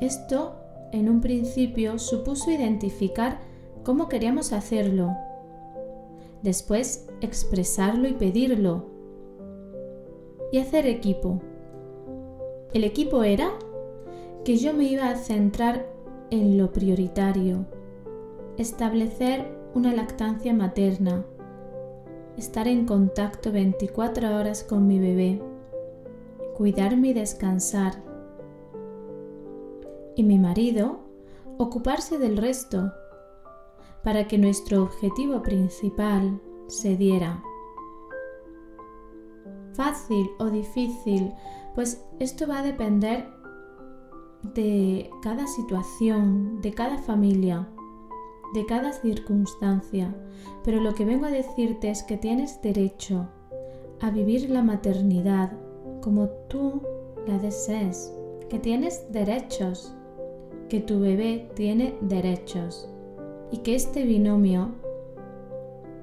Esto, 0.00 0.56
en 0.92 1.08
un 1.08 1.20
principio, 1.20 1.98
supuso 1.98 2.50
identificar 2.50 3.40
cómo 3.84 4.08
queríamos 4.08 4.52
hacerlo, 4.52 5.16
después 6.42 7.08
expresarlo 7.20 8.08
y 8.08 8.12
pedirlo, 8.12 8.86
y 10.52 10.58
hacer 10.58 10.86
equipo. 10.86 11.40
El 12.72 12.84
equipo 12.84 13.22
era 13.22 13.50
que 14.44 14.56
yo 14.56 14.74
me 14.74 14.84
iba 14.84 15.08
a 15.08 15.16
centrar 15.16 15.86
en 16.30 16.58
lo 16.58 16.72
prioritario, 16.72 17.66
establecer 18.56 19.46
una 19.74 19.94
lactancia 19.94 20.52
materna. 20.52 21.24
Estar 22.36 22.68
en 22.68 22.86
contacto 22.86 23.50
24 23.50 24.36
horas 24.36 24.62
con 24.62 24.86
mi 24.86 24.98
bebé, 24.98 25.40
cuidarme 26.58 27.10
y 27.10 27.12
descansar. 27.14 28.02
Y 30.16 30.24
mi 30.24 30.40
marido 30.40 30.98
ocuparse 31.56 32.18
del 32.18 32.36
resto 32.36 32.92
para 34.02 34.26
que 34.26 34.38
nuestro 34.38 34.82
objetivo 34.82 35.40
principal 35.40 36.40
se 36.66 36.96
diera. 36.96 37.44
Fácil 39.74 40.28
o 40.40 40.46
difícil, 40.46 41.32
pues 41.76 42.04
esto 42.18 42.48
va 42.48 42.58
a 42.58 42.64
depender 42.64 43.28
de 44.42 45.10
cada 45.22 45.46
situación, 45.46 46.60
de 46.60 46.74
cada 46.74 46.98
familia, 46.98 47.68
de 48.54 48.66
cada 48.66 48.92
circunstancia, 48.92 50.12
pero 50.64 50.80
lo 50.80 50.92
que 50.96 51.04
vengo 51.04 51.26
a 51.26 51.30
decirte 51.30 51.88
es 51.88 52.02
que 52.02 52.16
tienes 52.16 52.60
derecho 52.62 53.28
a 54.00 54.10
vivir 54.10 54.50
la 54.50 54.64
maternidad 54.64 55.52
como 56.00 56.28
tú 56.48 56.82
la 57.26 57.38
desees, 57.38 58.12
que 58.48 58.58
tienes 58.58 59.10
derechos, 59.12 59.94
que 60.68 60.80
tu 60.80 61.00
bebé 61.00 61.50
tiene 61.54 61.94
derechos 62.00 62.88
y 63.50 63.58
que 63.58 63.74
este 63.74 64.04
binomio 64.04 64.74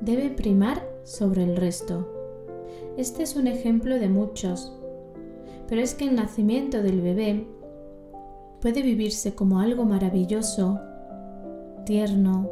debe 0.01 0.29
primar 0.29 0.87
sobre 1.03 1.43
el 1.43 1.55
resto. 1.55 2.07
Este 2.97 3.23
es 3.23 3.35
un 3.35 3.47
ejemplo 3.47 3.95
de 3.99 4.09
muchos, 4.09 4.73
pero 5.67 5.81
es 5.81 5.93
que 5.93 6.05
el 6.05 6.15
nacimiento 6.15 6.81
del 6.81 7.01
bebé 7.01 7.47
puede 8.61 8.81
vivirse 8.81 9.35
como 9.35 9.59
algo 9.59 9.85
maravilloso, 9.85 10.79
tierno, 11.85 12.49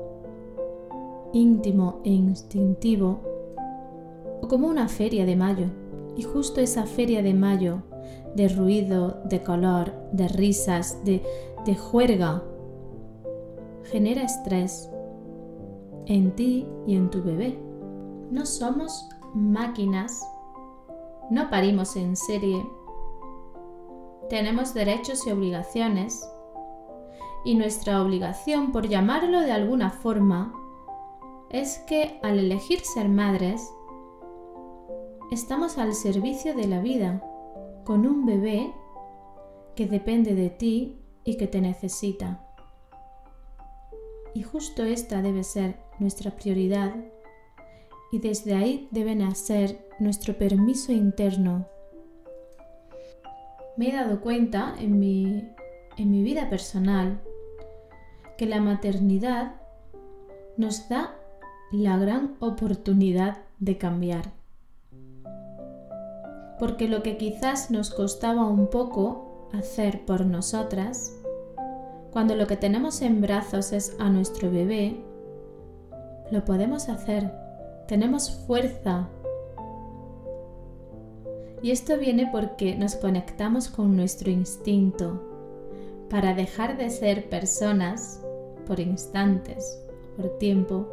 íntimo 1.34 2.02
e 2.04 2.12
instintivo, 2.12 3.22
o 4.42 4.48
como 4.48 4.68
una 4.68 4.88
feria 4.88 5.26
de 5.26 5.36
mayo. 5.36 5.83
Y 6.16 6.24
justo 6.24 6.62
esa 6.62 6.86
feria 6.86 7.22
de 7.22 7.34
mayo, 7.34 7.84
de 8.36 8.50
ruido, 8.50 9.22
de 9.26 9.42
color, 9.42 9.94
de 10.12 10.28
risas, 10.28 11.04
de, 11.04 11.24
de 11.66 11.76
juerga, 11.76 12.44
genera 13.86 14.24
estrés 14.24 14.90
en 16.06 16.32
ti 16.36 16.68
y 16.88 16.96
en 16.96 17.10
tu 17.10 17.24
bebé. 17.24 17.58
No 18.32 18.46
somos 18.46 19.08
máquinas, 19.34 20.22
no 21.30 21.50
parimos 21.50 21.96
en 21.96 22.16
serie 22.16 22.64
tenemos 24.34 24.74
derechos 24.74 25.28
y 25.28 25.32
obligaciones. 25.32 26.28
Y 27.46 27.54
nuestra 27.54 28.02
obligación, 28.02 28.72
por 28.72 28.88
llamarlo 28.88 29.42
de 29.42 29.52
alguna 29.52 29.92
forma, 29.92 30.54
es 31.50 31.78
que 31.88 32.20
al 32.24 32.40
elegir 32.40 32.80
ser 32.80 33.10
madres, 33.10 33.72
estamos 35.34 35.78
al 35.78 35.94
servicio 35.94 36.56
de 36.56 36.68
la 36.68 36.80
vida, 36.80 37.22
con 37.84 38.06
un 38.08 38.26
bebé 38.26 38.72
que 39.76 39.88
depende 39.88 40.36
de 40.36 40.50
ti 40.50 41.00
y 41.24 41.38
que 41.38 41.48
te 41.48 41.60
necesita. 41.62 42.46
Y 44.34 44.44
justo 44.44 44.84
esta 44.84 45.22
debe 45.22 45.44
ser 45.44 45.78
nuestra 46.00 46.32
prioridad 46.32 46.96
y 48.12 48.20
desde 48.20 48.56
ahí 48.56 48.88
debe 48.92 49.16
nacer 49.16 49.88
nuestro 50.00 50.38
permiso 50.38 50.92
interno 50.92 51.68
me 53.76 53.90
he 53.90 53.92
dado 53.92 54.22
cuenta 54.22 54.76
en 54.80 55.00
mi, 55.00 55.50
en 55.98 56.12
mi 56.12 56.24
vida 56.24 56.50
personal 56.50 57.22
que 58.38 58.46
la 58.46 58.62
maternidad 58.62 59.56
nos 60.58 60.90
da 60.90 61.16
la 61.72 61.98
gran 61.98 62.36
oportunidad 62.40 63.40
de 63.60 63.78
cambiar. 63.78 64.43
Porque 66.60 66.88
lo 66.88 67.04
que 67.04 67.18
quizás 67.18 67.72
nos 67.72 67.90
costaba 67.90 68.46
un 68.46 68.68
poco 68.68 69.50
hacer 69.54 70.06
por 70.06 70.26
nosotras, 70.26 71.14
cuando 72.12 72.36
lo 72.36 72.48
que 72.48 72.58
tenemos 72.58 73.02
en 73.02 73.22
brazos 73.22 73.72
es 73.72 73.96
a 74.00 74.10
nuestro 74.10 74.52
bebé, 74.52 75.04
lo 76.32 76.46
podemos 76.46 76.90
hacer. 76.90 77.32
Tenemos 77.88 78.32
fuerza 78.48 79.10
y 81.64 81.72
esto 81.72 81.98
viene 81.98 82.28
porque 82.30 82.76
nos 82.76 82.96
conectamos 82.96 83.70
con 83.70 83.96
nuestro 83.96 84.30
instinto 84.30 85.24
para 86.10 86.34
dejar 86.34 86.76
de 86.78 86.90
ser 86.90 87.30
personas 87.30 88.20
por 88.68 88.82
instantes, 88.82 89.82
por 90.18 90.38
tiempo, 90.40 90.86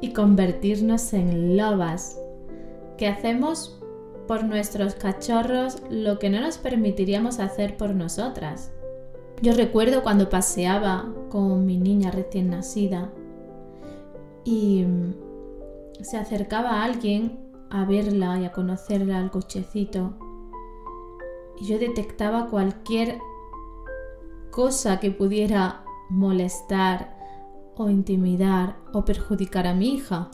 y 0.00 0.12
convertirnos 0.12 1.12
en 1.12 1.56
lobas, 1.56 2.18
que 2.96 3.08
hacemos 3.08 3.81
por 4.26 4.44
nuestros 4.44 4.94
cachorros 4.94 5.82
lo 5.90 6.18
que 6.18 6.30
no 6.30 6.40
nos 6.40 6.58
permitiríamos 6.58 7.38
hacer 7.38 7.76
por 7.76 7.94
nosotras. 7.94 8.72
Yo 9.42 9.52
recuerdo 9.54 10.02
cuando 10.02 10.28
paseaba 10.28 11.12
con 11.28 11.66
mi 11.66 11.78
niña 11.78 12.10
recién 12.10 12.50
nacida 12.50 13.10
y 14.44 14.86
se 16.00 16.16
acercaba 16.16 16.82
alguien 16.82 17.40
a 17.70 17.84
verla 17.84 18.38
y 18.38 18.44
a 18.44 18.52
conocerla 18.52 19.18
al 19.18 19.30
cochecito. 19.30 20.14
Y 21.58 21.66
yo 21.66 21.78
detectaba 21.78 22.48
cualquier 22.48 23.18
cosa 24.50 25.00
que 25.00 25.10
pudiera 25.10 25.84
molestar 26.10 27.16
o 27.76 27.88
intimidar 27.88 28.76
o 28.92 29.04
perjudicar 29.04 29.66
a 29.66 29.74
mi 29.74 29.94
hija. 29.94 30.30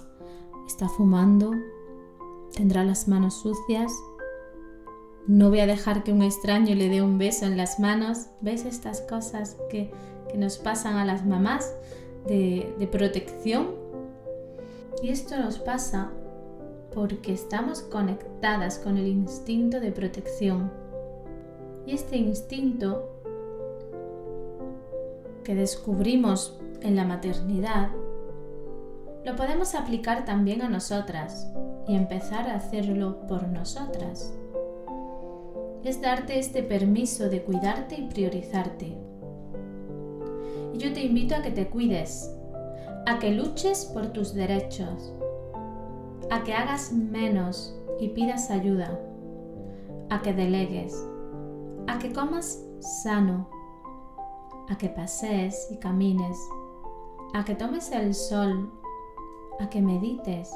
Está 0.67 0.89
fumando, 0.89 1.53
tendrá 2.55 2.85
las 2.85 3.09
manos 3.09 3.35
sucias, 3.35 3.93
no 5.29 5.51
voy 5.51 5.61
a 5.61 5.67
dejar 5.67 6.05
que 6.05 6.13
un 6.13 6.23
extraño 6.23 6.75
le 6.75 6.89
dé 6.89 7.03
un 7.03 7.19
beso 7.19 7.45
en 7.45 7.59
las 7.59 7.79
manos. 7.79 8.29
¿Ves 8.41 8.65
estas 8.65 9.03
cosas 9.03 9.59
que, 9.69 9.93
nos 10.35 10.57
pasan 10.57 10.97
a 10.97 11.05
las 11.05 11.27
mamás 11.27 11.75
de, 12.27 12.75
de 12.79 12.87
protección? 12.87 13.69
Y 15.03 15.11
esto 15.11 15.37
nos 15.37 15.59
pasa 15.59 16.11
porque 16.95 17.35
estamos 17.35 17.83
conectadas 17.83 18.79
con 18.79 18.97
el 18.97 19.07
instinto 19.07 19.81
de 19.81 19.93
protección. 19.93 20.73
Y 21.85 21.93
este 21.93 22.17
instinto 22.17 23.21
que 25.45 25.55
descubrimos 25.55 26.59
en 26.81 26.97
la 26.97 27.05
maternidad, 27.05 27.91
lo 29.27 29.37
podemos 29.37 29.75
aplicar 29.75 30.25
también 30.25 30.63
a 30.63 30.71
nosotras 30.71 31.53
y 31.89 31.97
empezar 31.97 32.49
a 32.49 32.57
hacerlo 32.57 33.27
por 33.27 33.49
nosotras. 33.49 34.33
Es 35.83 36.01
darte 36.03 36.39
este 36.39 36.63
permiso 36.63 37.31
de 37.31 37.43
cuidarte 37.43 37.95
y 37.97 38.09
priorizarte. 38.09 38.97
Y 40.75 40.79
yo 40.79 40.93
te 40.93 41.03
invito 41.03 41.35
a 41.35 41.43
que 41.43 41.51
te 41.51 41.69
cuides, 41.69 42.31
a 43.07 43.19
que 43.19 43.31
luches 43.31 43.87
por 43.87 44.09
tus 44.09 44.35
derechos, 44.35 45.15
a 46.31 46.45
que 46.45 46.53
hagas 46.53 46.93
menos 46.93 47.75
y 47.99 48.09
pidas 48.09 48.51
ayuda, 48.51 49.01
a 50.11 50.21
que 50.21 50.35
delegues, 50.35 50.95
a 51.87 51.99
que 51.99 52.13
comas 52.13 52.63
sano, 52.81 53.49
a 54.69 54.77
que 54.77 54.91
pasees 54.91 55.69
y 55.71 55.79
camines, 55.79 56.39
a 57.33 57.47
que 57.47 57.55
tomes 57.55 57.91
el 57.93 58.15
sol, 58.15 58.71
a 59.59 59.71
que 59.71 59.81
medites. 59.81 60.53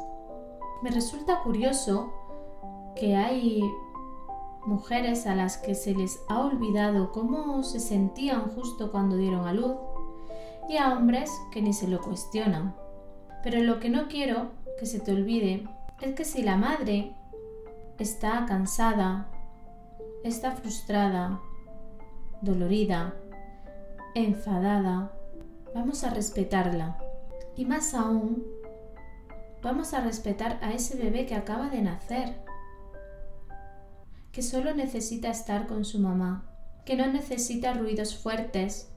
Me 0.83 0.91
resulta 0.91 1.43
curioso 1.43 2.13
que 2.97 3.15
hay 3.15 3.63
mujeres 4.67 5.27
a 5.27 5.35
las 5.35 5.57
que 5.57 5.75
se 5.75 5.95
les 5.95 6.21
ha 6.29 6.41
olvidado 6.41 7.13
cómo 7.13 7.63
se 7.63 7.81
sentían 7.81 8.51
justo 8.51 8.91
cuando 8.91 9.17
dieron 9.17 9.47
a 9.47 9.53
luz 9.53 9.77
y 10.69 10.77
a 10.77 10.93
hombres 10.93 11.31
que 11.53 11.63
ni 11.63 11.73
se 11.73 11.89
lo 11.89 12.01
cuestionan. 12.01 12.75
Pero 13.43 13.61
lo 13.63 13.79
que 13.81 13.91
no 13.91 14.09
quiero 14.09 14.51
que 14.79 14.87
se 14.87 15.01
te 15.01 15.13
olvide 15.13 15.69
es 16.01 16.15
que 16.15 16.25
si 16.25 16.43
la 16.43 16.57
madre 16.57 17.15
está 17.99 18.45
cansada, 18.47 19.29
está 20.25 20.53
frustrada, 20.53 21.41
dolorida, 22.41 23.15
enfadada, 24.15 25.13
vamos 25.75 26.05
a 26.05 26.11
respetarla. 26.11 26.99
Y 27.57 27.67
más 27.67 27.95
aún, 27.95 28.45
vamos 29.63 29.95
a 29.95 30.01
respetar 30.01 30.59
a 30.61 30.73
ese 30.73 30.97
bebé 30.97 31.25
que 31.27 31.37
acaba 31.37 31.69
de 31.69 31.83
nacer, 31.83 32.35
que 34.33 34.43
solo 34.43 34.75
necesita 34.75 35.31
estar 35.31 35.67
con 35.67 35.85
su 35.85 35.99
mamá, 36.01 36.45
que 36.85 36.97
no 36.97 37.07
necesita 37.07 37.75
ruidos 37.75 38.17
fuertes 38.17 38.91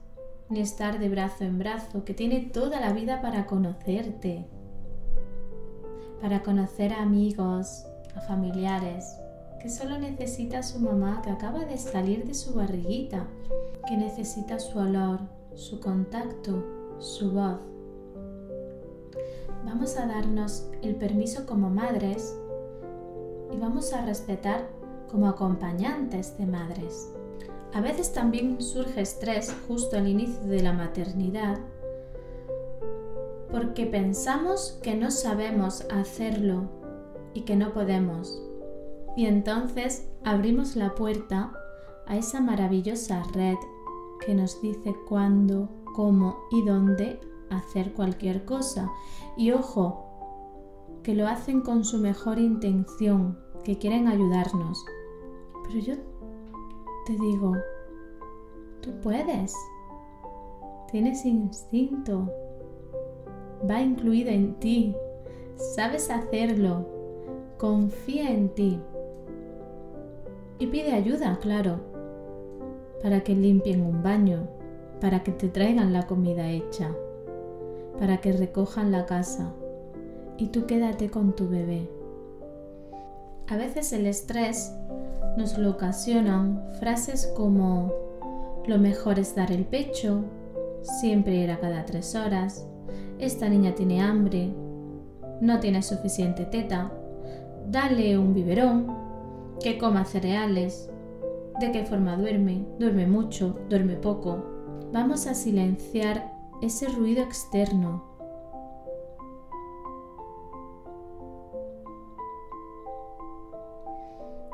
ni 0.48 0.60
estar 0.60 0.98
de 0.98 1.08
brazo 1.08 1.44
en 1.44 1.58
brazo, 1.58 2.04
que 2.04 2.14
tiene 2.14 2.40
toda 2.40 2.80
la 2.80 2.92
vida 2.92 3.20
para 3.20 3.46
conocerte, 3.46 4.46
para 6.20 6.42
conocer 6.42 6.92
a 6.92 7.02
amigos, 7.02 7.84
a 8.16 8.20
familiares, 8.20 9.16
que 9.60 9.68
solo 9.68 9.98
necesita 9.98 10.58
a 10.58 10.62
su 10.62 10.80
mamá 10.80 11.20
que 11.22 11.30
acaba 11.30 11.64
de 11.64 11.78
salir 11.78 12.24
de 12.24 12.34
su 12.34 12.54
barriguita, 12.54 13.26
que 13.88 13.96
necesita 13.96 14.58
su 14.58 14.78
olor, 14.78 15.20
su 15.54 15.80
contacto, 15.80 16.64
su 16.98 17.32
voz. 17.32 17.75
Vamos 19.66 19.96
a 19.96 20.06
darnos 20.06 20.70
el 20.80 20.94
permiso 20.94 21.44
como 21.44 21.68
madres 21.68 22.38
y 23.52 23.56
vamos 23.56 23.92
a 23.92 24.06
respetar 24.06 24.68
como 25.10 25.28
acompañantes 25.28 26.38
de 26.38 26.46
madres. 26.46 27.12
A 27.74 27.80
veces 27.80 28.12
también 28.12 28.62
surge 28.62 29.00
estrés 29.00 29.54
justo 29.66 29.96
al 29.96 30.06
inicio 30.06 30.46
de 30.46 30.62
la 30.62 30.72
maternidad 30.72 31.58
porque 33.50 33.86
pensamos 33.86 34.78
que 34.82 34.94
no 34.94 35.10
sabemos 35.10 35.84
hacerlo 35.90 36.68
y 37.34 37.42
que 37.42 37.56
no 37.56 37.72
podemos. 37.72 38.40
Y 39.16 39.26
entonces 39.26 40.08
abrimos 40.24 40.76
la 40.76 40.94
puerta 40.94 41.52
a 42.06 42.16
esa 42.16 42.40
maravillosa 42.40 43.24
red 43.34 43.56
que 44.24 44.34
nos 44.34 44.62
dice 44.62 44.94
cuándo, 45.08 45.68
cómo 45.94 46.38
y 46.52 46.64
dónde 46.64 47.18
hacer 47.50 47.92
cualquier 47.92 48.44
cosa. 48.44 48.90
Y 49.36 49.52
ojo, 49.52 50.06
que 51.02 51.14
lo 51.14 51.26
hacen 51.26 51.60
con 51.60 51.84
su 51.84 51.98
mejor 51.98 52.38
intención, 52.38 53.38
que 53.64 53.78
quieren 53.78 54.08
ayudarnos. 54.08 54.84
Pero 55.66 55.78
yo 55.78 55.94
te 57.06 57.12
digo, 57.12 57.54
tú 58.80 58.90
puedes. 59.02 59.54
Tienes 60.90 61.24
instinto. 61.24 62.30
Va 63.68 63.80
incluido 63.80 64.30
en 64.30 64.54
ti. 64.60 64.94
Sabes 65.74 66.10
hacerlo. 66.10 66.86
Confía 67.58 68.30
en 68.30 68.48
ti. 68.50 68.80
Y 70.58 70.66
pide 70.68 70.92
ayuda, 70.92 71.38
claro, 71.40 71.80
para 73.02 73.22
que 73.22 73.34
limpien 73.34 73.82
un 73.82 74.02
baño, 74.02 74.48
para 75.00 75.22
que 75.22 75.32
te 75.32 75.48
traigan 75.48 75.92
la 75.92 76.06
comida 76.06 76.48
hecha, 76.48 76.90
para 77.98 78.18
que 78.18 78.32
recojan 78.32 78.92
la 78.92 79.06
casa. 79.06 79.52
Y 80.38 80.48
tú 80.48 80.66
quédate 80.66 81.10
con 81.10 81.34
tu 81.34 81.48
bebé. 81.48 81.88
A 83.48 83.56
veces 83.56 83.92
el 83.92 84.06
estrés 84.06 84.72
nos 85.36 85.56
lo 85.56 85.70
ocasionan 85.70 86.62
frases 86.78 87.32
como 87.36 87.92
lo 88.66 88.78
mejor 88.78 89.18
es 89.18 89.34
dar 89.34 89.52
el 89.52 89.64
pecho, 89.64 90.24
siempre 90.82 91.36
ir 91.36 91.50
a 91.50 91.60
cada 91.60 91.84
tres 91.84 92.14
horas, 92.14 92.66
esta 93.18 93.48
niña 93.48 93.74
tiene 93.74 94.02
hambre, 94.02 94.52
no 95.40 95.60
tiene 95.60 95.82
suficiente 95.82 96.44
teta, 96.44 96.90
dale 97.70 98.18
un 98.18 98.34
biberón, 98.34 98.86
que 99.60 99.78
coma 99.78 100.04
cereales, 100.04 100.90
de 101.60 101.72
qué 101.72 101.84
forma 101.84 102.16
duerme, 102.16 102.66
duerme 102.78 103.06
mucho, 103.06 103.58
duerme 103.70 103.94
poco. 103.94 104.44
Vamos 104.92 105.26
a 105.26 105.34
silenciar 105.34 106.35
ese 106.62 106.88
ruido 106.88 107.22
externo. 107.22 108.02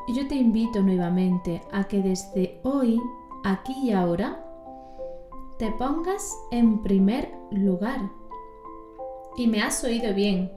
Y 0.08 0.14
yo 0.14 0.26
te 0.26 0.34
invito 0.34 0.82
nuevamente 0.82 1.62
a 1.70 1.84
que 1.84 2.02
desde 2.02 2.60
hoy, 2.64 3.00
aquí 3.44 3.72
y 3.84 3.92
ahora, 3.92 4.44
te 5.58 5.70
pongas 5.72 6.36
en 6.50 6.82
primer 6.82 7.32
lugar. 7.50 8.10
Y 9.36 9.46
me 9.46 9.62
has 9.62 9.82
oído 9.84 10.12
bien. 10.12 10.52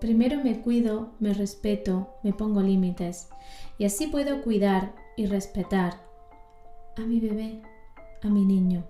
Primero 0.00 0.44
me 0.44 0.60
cuido, 0.60 1.12
me 1.18 1.32
respeto, 1.32 2.08
me 2.22 2.34
pongo 2.34 2.60
límites 2.60 3.30
y 3.78 3.86
así 3.86 4.06
puedo 4.06 4.42
cuidar 4.42 4.94
y 5.16 5.26
respetar 5.26 5.94
a 6.96 7.00
mi 7.00 7.20
bebé, 7.20 7.62
a 8.22 8.28
mi 8.28 8.44
niño. 8.44 8.84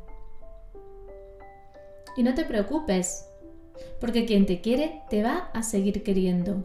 Y 2.17 2.23
no 2.23 2.35
te 2.35 2.45
preocupes, 2.45 3.29
porque 4.01 4.27
quien 4.27 4.47
te 4.47 4.61
quiere 4.61 5.03
te 5.11 5.23
va 5.23 5.51
a 5.53 5.63
seguir 5.63 6.03
queriendo. 6.03 6.65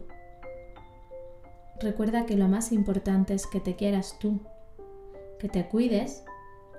Recuerda 1.80 2.26
que 2.26 2.36
lo 2.36 2.46
más 2.48 2.72
importante 2.72 3.34
es 3.34 3.46
que 3.46 3.60
te 3.60 3.74
quieras 3.74 4.16
tú, 4.20 4.40
que 5.38 5.48
te 5.48 5.66
cuides 5.66 6.24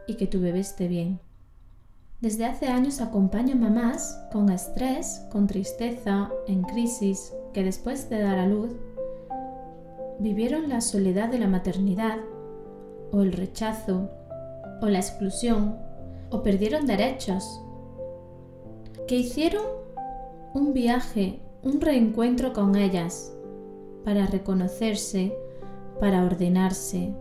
y 0.07 0.15
que 0.15 0.27
tu 0.27 0.39
bebé 0.39 0.59
esté 0.59 0.87
bien. 0.87 1.19
Desde 2.19 2.45
hace 2.45 2.67
años 2.67 3.01
acompaño 3.01 3.55
mamás 3.55 4.23
con 4.31 4.51
estrés, 4.51 5.25
con 5.31 5.47
tristeza, 5.47 6.29
en 6.47 6.61
crisis, 6.61 7.33
que 7.51 7.63
después 7.63 8.09
de 8.11 8.21
dar 8.21 8.37
a 8.37 8.45
luz 8.45 8.71
vivieron 10.19 10.69
la 10.69 10.81
soledad 10.81 11.29
de 11.29 11.39
la 11.39 11.47
maternidad, 11.47 12.19
o 13.11 13.21
el 13.21 13.33
rechazo, 13.33 14.11
o 14.81 14.85
la 14.87 14.99
exclusión, 14.99 15.79
o 16.29 16.43
perdieron 16.43 16.85
derechos, 16.85 17.60
que 19.11 19.17
hicieron 19.17 19.65
un 20.53 20.71
viaje, 20.71 21.41
un 21.63 21.81
reencuentro 21.81 22.53
con 22.53 22.77
ellas, 22.77 23.35
para 24.05 24.25
reconocerse, 24.25 25.37
para 25.99 26.23
ordenarse, 26.23 27.13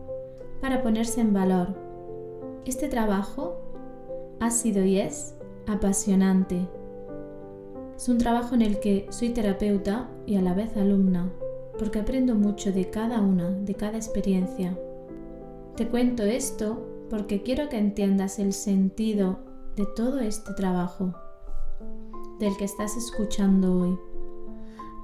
para 0.61 0.85
ponerse 0.85 1.21
en 1.21 1.33
valor. 1.33 1.75
Este 2.65 2.87
trabajo 2.87 3.57
ha 4.39 4.53
sido 4.53 4.85
y 4.85 5.01
es 5.01 5.35
apasionante 5.67 6.69
es 7.97 8.09
un 8.09 8.19
trabajo 8.19 8.55
en 8.55 8.63
el 8.63 8.79
que 8.79 9.09
soy 9.11 9.31
terapeuta 9.31 10.09
y 10.27 10.37
a 10.37 10.43
la 10.43 10.55
vez 10.55 10.77
alumna, 10.77 11.33
porque 11.77 11.99
aprendo 11.99 12.37
mucho 12.37 12.71
de 12.71 12.89
cada 12.89 13.21
una, 13.21 13.51
de 13.51 13.75
cada 13.75 13.97
experiencia. 13.97 14.79
Te 15.75 15.89
cuento 15.89 16.23
esto 16.23 16.87
porque 17.11 17.43
quiero 17.43 17.69
que 17.69 17.79
entiendas 17.79 18.39
el 18.39 18.53
sentido 18.53 19.41
de 19.75 19.87
todo 19.97 20.21
este 20.21 20.55
trabajo, 20.55 21.15
del 22.41 22.57
que 22.57 22.65
estás 22.65 22.97
escuchando 22.97 23.79
hoy. 23.79 23.99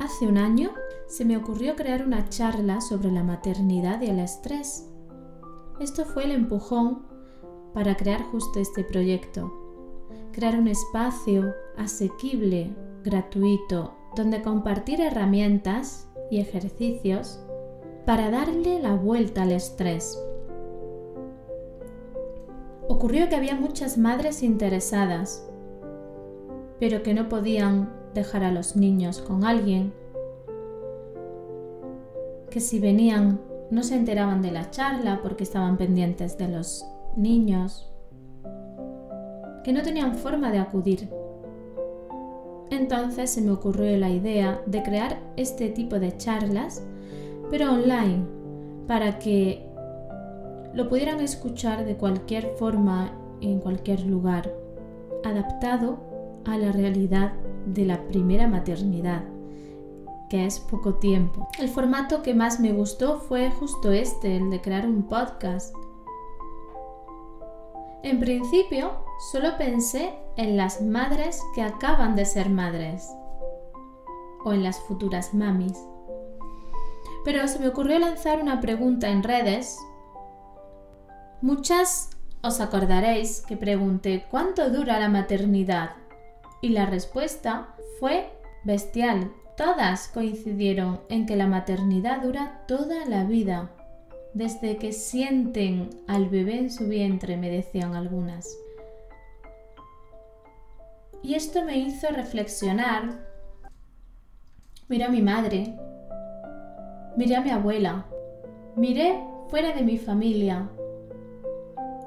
Hace 0.00 0.26
un 0.26 0.38
año 0.38 0.70
se 1.06 1.24
me 1.24 1.36
ocurrió 1.36 1.76
crear 1.76 2.04
una 2.04 2.28
charla 2.28 2.80
sobre 2.80 3.12
la 3.12 3.22
maternidad 3.22 4.00
y 4.00 4.06
el 4.06 4.18
estrés. 4.18 4.90
Esto 5.78 6.04
fue 6.04 6.24
el 6.24 6.32
empujón 6.32 7.06
para 7.74 7.96
crear 7.96 8.22
justo 8.22 8.58
este 8.58 8.82
proyecto. 8.82 9.52
Crear 10.32 10.58
un 10.58 10.66
espacio 10.66 11.54
asequible 11.76 12.74
gratuito 13.04 13.94
donde 14.16 14.42
compartir 14.42 15.00
herramientas 15.00 16.08
y 16.30 16.40
ejercicios 16.40 17.38
para 18.06 18.30
darle 18.30 18.80
la 18.80 18.94
vuelta 18.94 19.42
al 19.42 19.52
estrés. 19.52 20.18
Ocurrió 22.88 23.28
que 23.28 23.36
había 23.36 23.56
muchas 23.56 23.98
madres 23.98 24.42
interesadas, 24.42 25.46
pero 26.78 27.02
que 27.02 27.14
no 27.14 27.28
podían 27.28 27.90
dejar 28.14 28.44
a 28.44 28.52
los 28.52 28.76
niños 28.76 29.20
con 29.20 29.44
alguien, 29.44 29.92
que 32.50 32.60
si 32.60 32.78
venían 32.78 33.40
no 33.70 33.82
se 33.82 33.96
enteraban 33.96 34.42
de 34.42 34.52
la 34.52 34.70
charla 34.70 35.20
porque 35.22 35.44
estaban 35.44 35.76
pendientes 35.76 36.38
de 36.38 36.48
los 36.48 36.86
niños, 37.16 37.90
que 39.64 39.72
no 39.72 39.82
tenían 39.82 40.14
forma 40.14 40.50
de 40.50 40.58
acudir. 40.58 41.08
Entonces 42.70 43.30
se 43.30 43.42
me 43.42 43.50
ocurrió 43.50 43.96
la 43.96 44.10
idea 44.10 44.62
de 44.66 44.82
crear 44.82 45.18
este 45.36 45.68
tipo 45.68 45.98
de 45.98 46.16
charlas, 46.16 46.82
pero 47.50 47.72
online, 47.72 48.24
para 48.86 49.18
que 49.18 49.66
lo 50.72 50.88
pudieran 50.88 51.20
escuchar 51.20 51.84
de 51.84 51.96
cualquier 51.96 52.54
forma, 52.56 53.12
en 53.40 53.60
cualquier 53.60 54.04
lugar, 54.06 54.52
adaptado 55.24 55.98
a 56.46 56.58
la 56.58 56.72
realidad 56.72 57.32
de 57.66 57.84
la 57.84 58.06
primera 58.06 58.46
maternidad, 58.46 59.24
que 60.28 60.46
es 60.46 60.60
poco 60.60 60.94
tiempo. 60.94 61.48
El 61.58 61.68
formato 61.68 62.22
que 62.22 62.34
más 62.34 62.60
me 62.60 62.72
gustó 62.72 63.18
fue 63.18 63.50
justo 63.50 63.92
este, 63.92 64.36
el 64.36 64.50
de 64.50 64.60
crear 64.60 64.86
un 64.86 65.04
podcast. 65.04 65.74
En 68.02 68.20
principio, 68.20 68.92
solo 69.32 69.56
pensé 69.58 70.14
en 70.36 70.56
las 70.56 70.80
madres 70.80 71.42
que 71.54 71.62
acaban 71.62 72.14
de 72.14 72.24
ser 72.24 72.50
madres 72.50 73.10
o 74.44 74.52
en 74.52 74.62
las 74.62 74.78
futuras 74.80 75.34
mamis. 75.34 75.76
Pero 77.24 77.48
se 77.48 77.58
me 77.58 77.68
ocurrió 77.68 77.98
lanzar 77.98 78.40
una 78.40 78.60
pregunta 78.60 79.08
en 79.08 79.24
redes. 79.24 79.78
Muchas 81.40 82.10
os 82.42 82.60
acordaréis 82.60 83.40
que 83.40 83.56
pregunté 83.56 84.26
¿cuánto 84.30 84.70
dura 84.70 85.00
la 85.00 85.08
maternidad? 85.08 85.96
Y 86.60 86.70
la 86.70 86.86
respuesta 86.86 87.74
fue 87.98 88.30
bestial. 88.64 89.32
Todas 89.56 90.08
coincidieron 90.08 91.00
en 91.08 91.26
que 91.26 91.36
la 91.36 91.46
maternidad 91.46 92.22
dura 92.22 92.64
toda 92.66 93.04
la 93.06 93.24
vida. 93.24 93.70
Desde 94.34 94.76
que 94.76 94.92
sienten 94.92 95.90
al 96.06 96.28
bebé 96.28 96.58
en 96.58 96.70
su 96.70 96.86
vientre, 96.88 97.36
me 97.36 97.50
decían 97.50 97.94
algunas. 97.94 98.58
Y 101.22 101.34
esto 101.34 101.64
me 101.64 101.78
hizo 101.78 102.08
reflexionar. 102.08 103.26
Miré 104.88 105.04
a 105.04 105.08
mi 105.08 105.22
madre, 105.22 105.74
miré 107.16 107.36
a 107.36 107.40
mi 107.40 107.50
abuela, 107.50 108.06
miré 108.76 109.18
fuera 109.48 109.72
de 109.72 109.82
mi 109.82 109.98
familia 109.98 110.68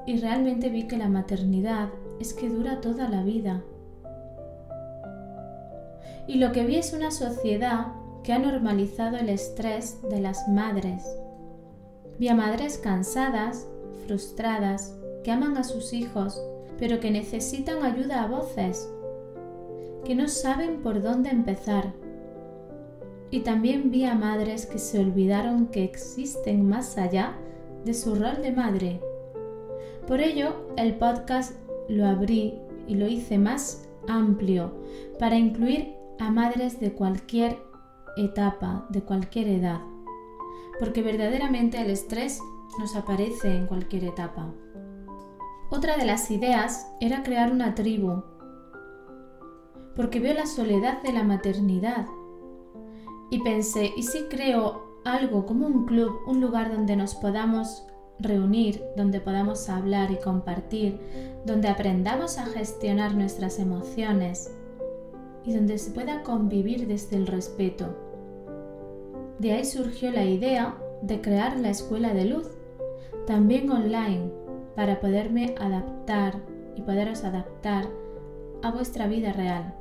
y 0.06 0.18
realmente 0.18 0.70
vi 0.70 0.88
que 0.88 0.98
la 0.98 1.10
maternidad 1.10 1.90
es 2.20 2.34
que 2.34 2.50
dura 2.50 2.82
toda 2.82 3.10
la 3.10 3.24
vida. 3.24 3.62
Y 6.30 6.36
lo 6.36 6.52
que 6.52 6.63
vi 6.63 6.76
es 6.76 6.94
una 6.94 7.10
sociedad 7.10 7.88
que 8.24 8.34
ha 8.34 8.38
normalizado 8.38 9.18
el 9.18 9.30
estrés 9.30 10.00
de 10.12 10.22
las 10.22 10.48
madres. 10.48 11.04
Vi 12.20 12.28
a 12.28 12.36
madres 12.36 12.78
cansadas, 12.78 13.68
frustradas, 14.06 14.96
que 15.24 15.32
aman 15.32 15.58
a 15.58 15.63
sus 15.63 15.92
hijos, 15.92 16.39
pero 16.78 17.00
que 17.00 17.10
necesitan 17.10 17.82
ayuda 17.82 18.22
a 18.22 18.28
voces, 18.28 18.88
que 20.06 20.13
no 20.13 20.28
saben 20.28 20.84
por 20.84 21.02
dónde 21.02 21.32
empezar. 21.32 21.94
Y 23.32 23.39
también 23.39 23.89
vi 23.89 24.06
a 24.06 24.13
madres 24.13 24.68
que 24.68 24.78
se 24.78 25.00
olvidaron 25.00 25.65
que 25.65 25.84
existen 25.84 26.70
más 26.70 27.00
allá 27.00 27.39
de 27.86 27.96
su 27.96 28.13
rol 28.13 28.44
de 28.44 28.52
madre. 28.52 29.02
Por 30.06 30.22
ello, 30.22 30.68
el 30.78 30.94
podcast 30.94 31.56
lo 31.88 32.06
abrí 32.06 32.60
y 32.88 32.94
lo 32.94 33.08
hice 33.08 33.39
más 33.39 33.89
amplio 34.08 34.74
para 35.18 35.36
incluir 35.36 35.99
a 36.19 36.29
madres 36.32 36.79
de 36.79 36.93
cualquier 36.93 37.58
etapa, 38.17 38.86
de 38.89 39.01
cualquier 39.01 39.47
edad, 39.47 39.79
porque 40.79 41.01
verdaderamente 41.01 41.82
el 41.82 41.89
estrés 41.89 42.41
nos 42.77 42.95
aparece 42.95 43.55
en 43.55 43.67
cualquier 43.67 44.03
etapa. 44.03 44.53
Otra 45.69 45.97
de 45.97 46.05
las 46.05 46.29
ideas 46.29 46.88
era 46.99 47.23
crear 47.23 47.51
una 47.51 47.73
tribu, 47.73 48.23
porque 49.95 50.19
veo 50.19 50.34
la 50.34 50.45
soledad 50.45 51.01
de 51.01 51.13
la 51.13 51.23
maternidad. 51.23 52.08
Y 53.32 53.41
pensé, 53.41 53.93
¿y 53.95 54.03
si 54.03 54.23
creo 54.23 54.99
algo 55.05 55.45
como 55.45 55.67
un 55.67 55.86
club, 55.86 56.19
un 56.27 56.41
lugar 56.41 56.71
donde 56.71 56.95
nos 56.95 57.15
podamos 57.15 57.86
reunir, 58.19 58.84
donde 58.97 59.21
podamos 59.21 59.69
hablar 59.69 60.12
y 60.12 60.17
compartir, 60.17 60.99
donde 61.45 61.69
aprendamos 61.69 62.38
a 62.38 62.45
gestionar 62.45 63.15
nuestras 63.15 63.60
emociones 63.60 64.51
y 65.45 65.54
donde 65.54 65.78
se 65.78 65.91
pueda 65.91 66.23
convivir 66.23 66.88
desde 66.88 67.15
el 67.15 67.28
respeto? 67.28 67.88
De 69.39 69.54
ahí 69.54 69.65
surgió 69.65 70.12
la 70.12 70.25
idea 70.25 70.75
de 71.02 71.21
crear 71.21 71.58
la 71.58 71.69
escuela 71.69 72.13
de 72.13 72.25
luz, 72.25 72.47
también 73.25 73.69
online, 73.69 74.32
para 74.75 74.99
poderme 74.99 75.56
adaptar 75.60 76.36
y 76.75 76.82
poderos 76.82 77.23
adaptar 77.23 77.86
a 78.62 78.71
vuestra 78.71 79.08
vida 79.08 79.34
real. 79.34 79.73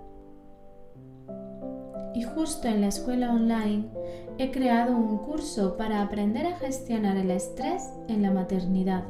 Y 2.14 2.22
justo 2.22 2.68
en 2.68 2.80
la 2.80 2.88
escuela 2.88 3.32
online 3.32 3.88
he 4.38 4.50
creado 4.50 4.96
un 4.96 5.18
curso 5.18 5.76
para 5.76 6.02
aprender 6.02 6.46
a 6.46 6.56
gestionar 6.56 7.16
el 7.16 7.30
estrés 7.30 7.92
en 8.08 8.22
la 8.22 8.30
maternidad. 8.30 9.04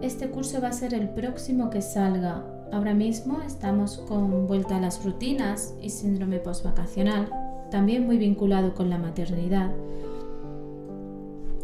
Este 0.00 0.30
curso 0.30 0.60
va 0.60 0.68
a 0.68 0.72
ser 0.72 0.94
el 0.94 1.10
próximo 1.10 1.70
que 1.70 1.80
salga. 1.80 2.44
Ahora 2.72 2.94
mismo 2.94 3.42
estamos 3.42 3.98
con 4.08 4.46
vuelta 4.46 4.78
a 4.78 4.80
las 4.80 5.04
rutinas 5.04 5.74
y 5.82 5.90
síndrome 5.90 6.38
postvacacional, 6.38 7.30
también 7.70 8.06
muy 8.06 8.16
vinculado 8.16 8.74
con 8.74 8.88
la 8.88 8.96
maternidad. 8.96 9.70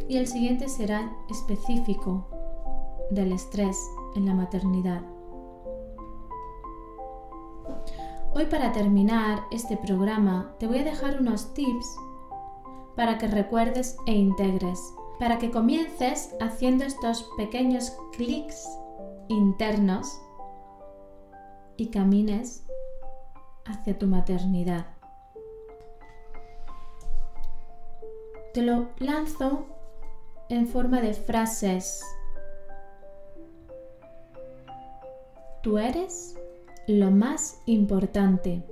Y 0.06 0.18
el 0.18 0.26
siguiente 0.26 0.68
será 0.68 1.10
específico 1.30 2.26
del 3.10 3.32
estrés 3.32 3.74
en 4.16 4.26
la 4.26 4.34
maternidad. 4.34 5.00
Hoy 8.34 8.44
para 8.44 8.72
terminar 8.72 9.44
este 9.50 9.78
programa 9.78 10.54
te 10.58 10.66
voy 10.66 10.80
a 10.80 10.84
dejar 10.84 11.22
unos 11.22 11.54
tips 11.54 11.96
para 12.96 13.16
que 13.16 13.28
recuerdes 13.28 13.96
e 14.04 14.12
integres, 14.12 14.78
para 15.18 15.38
que 15.38 15.50
comiences 15.50 16.34
haciendo 16.38 16.84
estos 16.84 17.30
pequeños 17.38 17.96
clics 18.12 18.68
internos 19.28 20.20
y 21.78 21.86
camines 21.86 22.66
hacia 23.64 23.98
tu 23.98 24.06
maternidad. 24.06 24.88
Te 28.52 28.60
lo 28.60 28.88
lanzo 28.98 29.64
en 30.50 30.66
forma 30.66 31.00
de 31.00 31.14
frases 31.14 32.04
Tú 35.68 35.76
eres 35.76 36.38
lo 36.86 37.10
más 37.10 37.60
importante. 37.66 38.62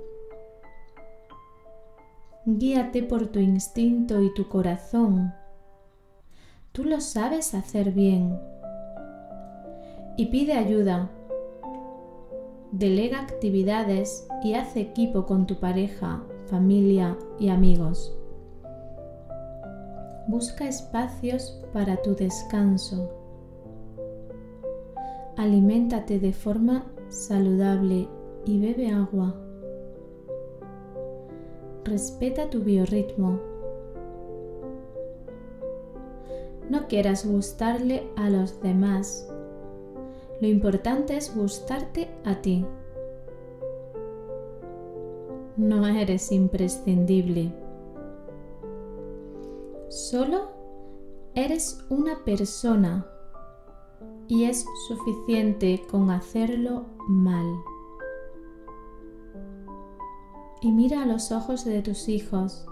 Guíate 2.45 3.03
por 3.03 3.27
tu 3.27 3.39
instinto 3.39 4.21
y 4.23 4.33
tu 4.33 4.47
corazón. 4.47 5.33
Tú 6.71 6.85
lo 6.85 7.01
sabes 7.01 7.53
hacer 7.53 7.91
bien. 7.91 8.39
Y 10.15 10.27
pide 10.27 10.53
ayuda. 10.53 11.11
Delega 12.71 13.21
actividades 13.21 14.27
y 14.43 14.53
haz 14.53 14.75
equipo 14.75 15.25
con 15.25 15.47
tu 15.47 15.55
pareja, 15.55 16.23
familia 16.47 17.17
y 17.39 17.49
amigos. 17.49 18.15
Busca 20.27 20.67
espacios 20.67 21.61
para 21.73 22.01
tu 22.01 22.15
descanso 22.15 23.17
aliméntate 25.37 26.19
de 26.19 26.33
forma 26.33 26.83
saludable 27.09 28.07
y 28.45 28.59
bebe 28.59 28.89
agua. 28.89 29.35
Respeta 31.85 32.49
tu 32.49 32.61
biorritmo. 32.61 33.39
No 36.69 36.87
quieras 36.87 37.25
gustarle 37.25 38.09
a 38.17 38.29
los 38.29 38.61
demás. 38.61 39.31
Lo 40.39 40.47
importante 40.47 41.17
es 41.17 41.35
gustarte 41.35 42.09
a 42.23 42.35
ti. 42.35 42.65
No 45.55 45.87
eres 45.87 46.31
imprescindible. 46.31 47.51
Solo 49.89 50.49
eres 51.33 51.83
una 51.89 52.23
persona 52.23 53.07
y 54.27 54.43
es 54.43 54.65
suficiente 54.87 55.85
con 55.89 56.11
hacerlo 56.11 56.85
mal. 57.07 57.45
Y 60.61 60.71
mira 60.71 61.03
a 61.03 61.05
los 61.05 61.31
ojos 61.31 61.65
de 61.65 61.81
tus 61.81 62.09
hijos 62.09 62.65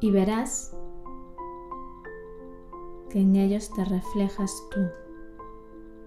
y 0.00 0.10
verás 0.10 0.74
que 3.10 3.20
en 3.20 3.36
ellos 3.36 3.70
te 3.70 3.84
reflejas 3.84 4.52
tú, 4.70 4.80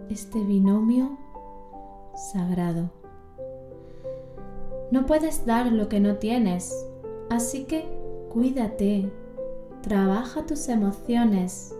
este 0.09 0.39
binomio 0.39 1.17
sagrado. 2.31 2.89
No 4.91 5.05
puedes 5.05 5.45
dar 5.45 5.71
lo 5.71 5.89
que 5.89 5.99
no 5.99 6.17
tienes, 6.17 6.87
así 7.29 7.65
que 7.65 7.85
cuídate, 8.29 9.11
trabaja 9.81 10.45
tus 10.45 10.69
emociones 10.69 11.75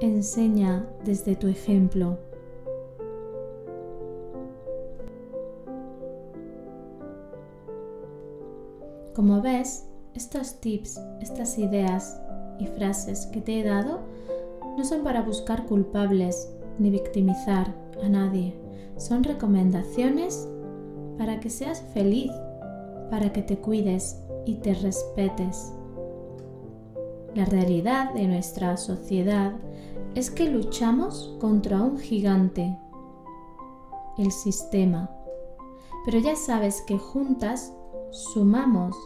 enseña 0.00 0.86
desde 1.04 1.36
tu 1.36 1.48
ejemplo. 1.48 2.18
Como 9.14 9.40
ves, 9.40 9.86
estos 10.14 10.60
tips, 10.60 11.00
estas 11.20 11.58
ideas 11.58 12.20
y 12.58 12.66
frases 12.66 13.26
que 13.26 13.40
te 13.40 13.60
he 13.60 13.64
dado 13.64 14.00
no 14.76 14.84
son 14.84 15.02
para 15.02 15.22
buscar 15.22 15.66
culpables 15.66 16.52
ni 16.78 16.90
victimizar 16.90 17.74
a 18.02 18.08
nadie. 18.08 18.56
Son 18.96 19.22
recomendaciones 19.22 20.48
para 21.18 21.40
que 21.40 21.50
seas 21.50 21.82
feliz, 21.92 22.30
para 23.10 23.32
que 23.32 23.42
te 23.42 23.58
cuides 23.58 24.20
y 24.46 24.56
te 24.56 24.74
respetes. 24.74 25.72
La 27.34 27.44
realidad 27.44 28.12
de 28.14 28.26
nuestra 28.26 28.76
sociedad 28.76 29.52
es 30.14 30.30
que 30.30 30.48
luchamos 30.48 31.36
contra 31.40 31.82
un 31.82 31.98
gigante, 31.98 32.78
el 34.18 34.30
sistema. 34.30 35.10
Pero 36.04 36.18
ya 36.18 36.36
sabes 36.36 36.82
que 36.82 36.98
juntas 36.98 37.72
sumamos, 38.10 38.96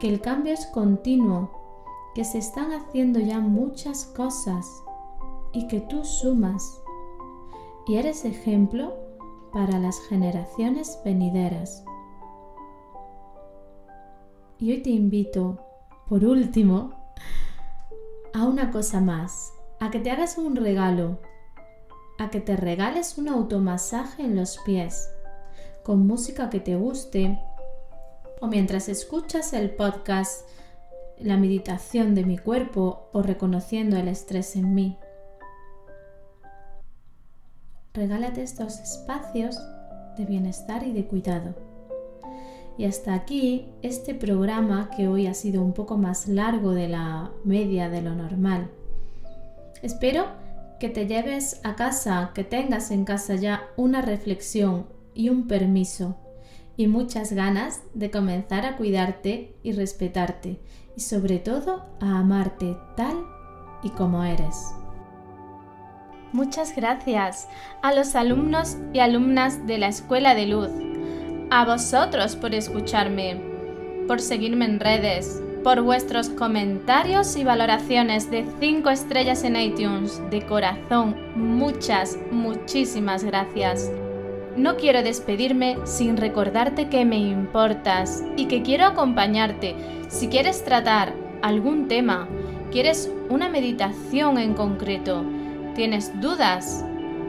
que 0.00 0.08
el 0.08 0.20
cambio 0.20 0.52
es 0.52 0.66
continuo, 0.66 1.50
que 2.14 2.24
se 2.24 2.38
están 2.38 2.72
haciendo 2.72 3.20
ya 3.20 3.38
muchas 3.40 4.04
cosas 4.04 4.66
y 5.52 5.68
que 5.68 5.80
tú 5.80 6.04
sumas 6.04 6.80
y 7.86 7.96
eres 7.96 8.24
ejemplo 8.24 8.94
para 9.52 9.78
las 9.78 10.00
generaciones 10.08 10.98
venideras. 11.04 11.84
Y 14.58 14.70
hoy 14.70 14.82
te 14.82 14.90
invito, 14.90 15.58
por 16.08 16.24
último, 16.24 16.92
a 18.32 18.44
una 18.46 18.70
cosa 18.70 19.00
más 19.00 19.52
a 19.80 19.90
que 19.90 19.98
te 19.98 20.12
hagas 20.12 20.38
un 20.38 20.54
regalo, 20.54 21.18
a 22.18 22.30
que 22.30 22.40
te 22.40 22.56
regales 22.56 23.18
un 23.18 23.28
automasaje 23.28 24.22
en 24.22 24.36
los 24.36 24.58
pies, 24.58 25.10
con 25.82 26.06
música 26.06 26.50
que 26.50 26.60
te 26.60 26.76
guste, 26.76 27.36
o 28.40 28.46
mientras 28.46 28.88
escuchas 28.88 29.52
el 29.52 29.74
podcast, 29.74 30.48
la 31.18 31.36
meditación 31.36 32.14
de 32.14 32.24
mi 32.24 32.38
cuerpo 32.38 33.08
o 33.12 33.22
reconociendo 33.22 33.96
el 33.96 34.06
estrés 34.06 34.54
en 34.54 34.72
mí. 34.72 34.98
Regálate 37.94 38.42
estos 38.42 38.78
espacios 38.78 39.58
de 40.16 40.24
bienestar 40.24 40.82
y 40.86 40.92
de 40.92 41.04
cuidado. 41.04 41.54
Y 42.78 42.86
hasta 42.86 43.12
aquí 43.12 43.66
este 43.82 44.14
programa 44.14 44.88
que 44.96 45.08
hoy 45.08 45.26
ha 45.26 45.34
sido 45.34 45.62
un 45.62 45.74
poco 45.74 45.98
más 45.98 46.26
largo 46.26 46.72
de 46.72 46.88
la 46.88 47.30
media 47.44 47.90
de 47.90 48.00
lo 48.00 48.14
normal. 48.14 48.70
Espero 49.82 50.24
que 50.80 50.88
te 50.88 51.06
lleves 51.06 51.60
a 51.64 51.76
casa, 51.76 52.30
que 52.34 52.44
tengas 52.44 52.90
en 52.90 53.04
casa 53.04 53.34
ya 53.34 53.68
una 53.76 54.00
reflexión 54.00 54.86
y 55.14 55.28
un 55.28 55.46
permiso 55.46 56.16
y 56.78 56.86
muchas 56.86 57.34
ganas 57.34 57.82
de 57.92 58.10
comenzar 58.10 58.64
a 58.64 58.78
cuidarte 58.78 59.54
y 59.62 59.72
respetarte 59.72 60.58
y 60.96 61.00
sobre 61.02 61.40
todo 61.40 61.84
a 62.00 62.20
amarte 62.20 62.74
tal 62.96 63.22
y 63.82 63.90
como 63.90 64.24
eres. 64.24 64.81
Muchas 66.32 66.74
gracias 66.74 67.46
a 67.82 67.92
los 67.92 68.14
alumnos 68.14 68.78
y 68.94 69.00
alumnas 69.00 69.66
de 69.66 69.76
la 69.76 69.88
Escuela 69.88 70.34
de 70.34 70.46
Luz, 70.46 70.70
a 71.50 71.66
vosotros 71.66 72.36
por 72.36 72.54
escucharme, 72.54 73.38
por 74.08 74.18
seguirme 74.18 74.64
en 74.64 74.80
redes, 74.80 75.42
por 75.62 75.82
vuestros 75.82 76.30
comentarios 76.30 77.36
y 77.36 77.44
valoraciones 77.44 78.30
de 78.30 78.46
5 78.60 78.88
estrellas 78.88 79.44
en 79.44 79.56
iTunes. 79.56 80.22
De 80.30 80.46
corazón, 80.46 81.16
muchas, 81.36 82.16
muchísimas 82.30 83.24
gracias. 83.24 83.90
No 84.56 84.76
quiero 84.76 85.02
despedirme 85.02 85.76
sin 85.84 86.16
recordarte 86.16 86.88
que 86.88 87.04
me 87.04 87.18
importas 87.18 88.24
y 88.38 88.46
que 88.46 88.62
quiero 88.62 88.86
acompañarte. 88.86 89.76
Si 90.08 90.28
quieres 90.28 90.64
tratar 90.64 91.12
algún 91.42 91.88
tema, 91.88 92.26
quieres 92.70 93.10
una 93.28 93.50
meditación 93.50 94.38
en 94.38 94.54
concreto, 94.54 95.24
tienes 95.74 96.20
dudas 96.20 96.84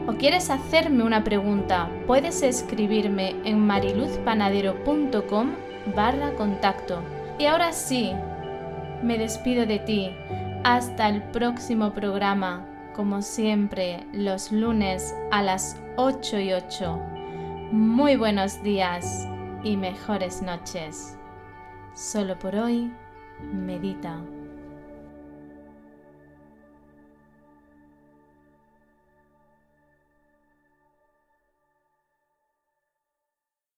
o 0.06 0.12
quieres 0.12 0.50
hacerme 0.50 1.02
una 1.02 1.24
pregunta, 1.24 1.88
puedes 2.06 2.42
escribirme 2.42 3.36
en 3.44 3.58
mariluzpanadero.com 3.60 5.50
barra 5.94 6.32
contacto. 6.34 7.02
Y 7.38 7.46
ahora 7.46 7.72
sí, 7.72 8.12
me 9.02 9.18
despido 9.18 9.66
de 9.66 9.78
ti. 9.80 10.10
Hasta 10.62 11.08
el 11.08 11.22
próximo 11.22 11.92
programa, 11.92 12.66
como 12.94 13.22
siempre, 13.22 14.06
los 14.12 14.50
lunes 14.50 15.14
a 15.30 15.42
las 15.42 15.80
8 15.96 16.40
y 16.40 16.52
8. 16.52 17.00
Muy 17.72 18.16
buenos 18.16 18.62
días 18.62 19.28
y 19.62 19.76
mejores 19.76 20.42
noches. 20.42 21.18
Solo 21.94 22.38
por 22.38 22.56
hoy, 22.56 22.92
medita. 23.52 24.16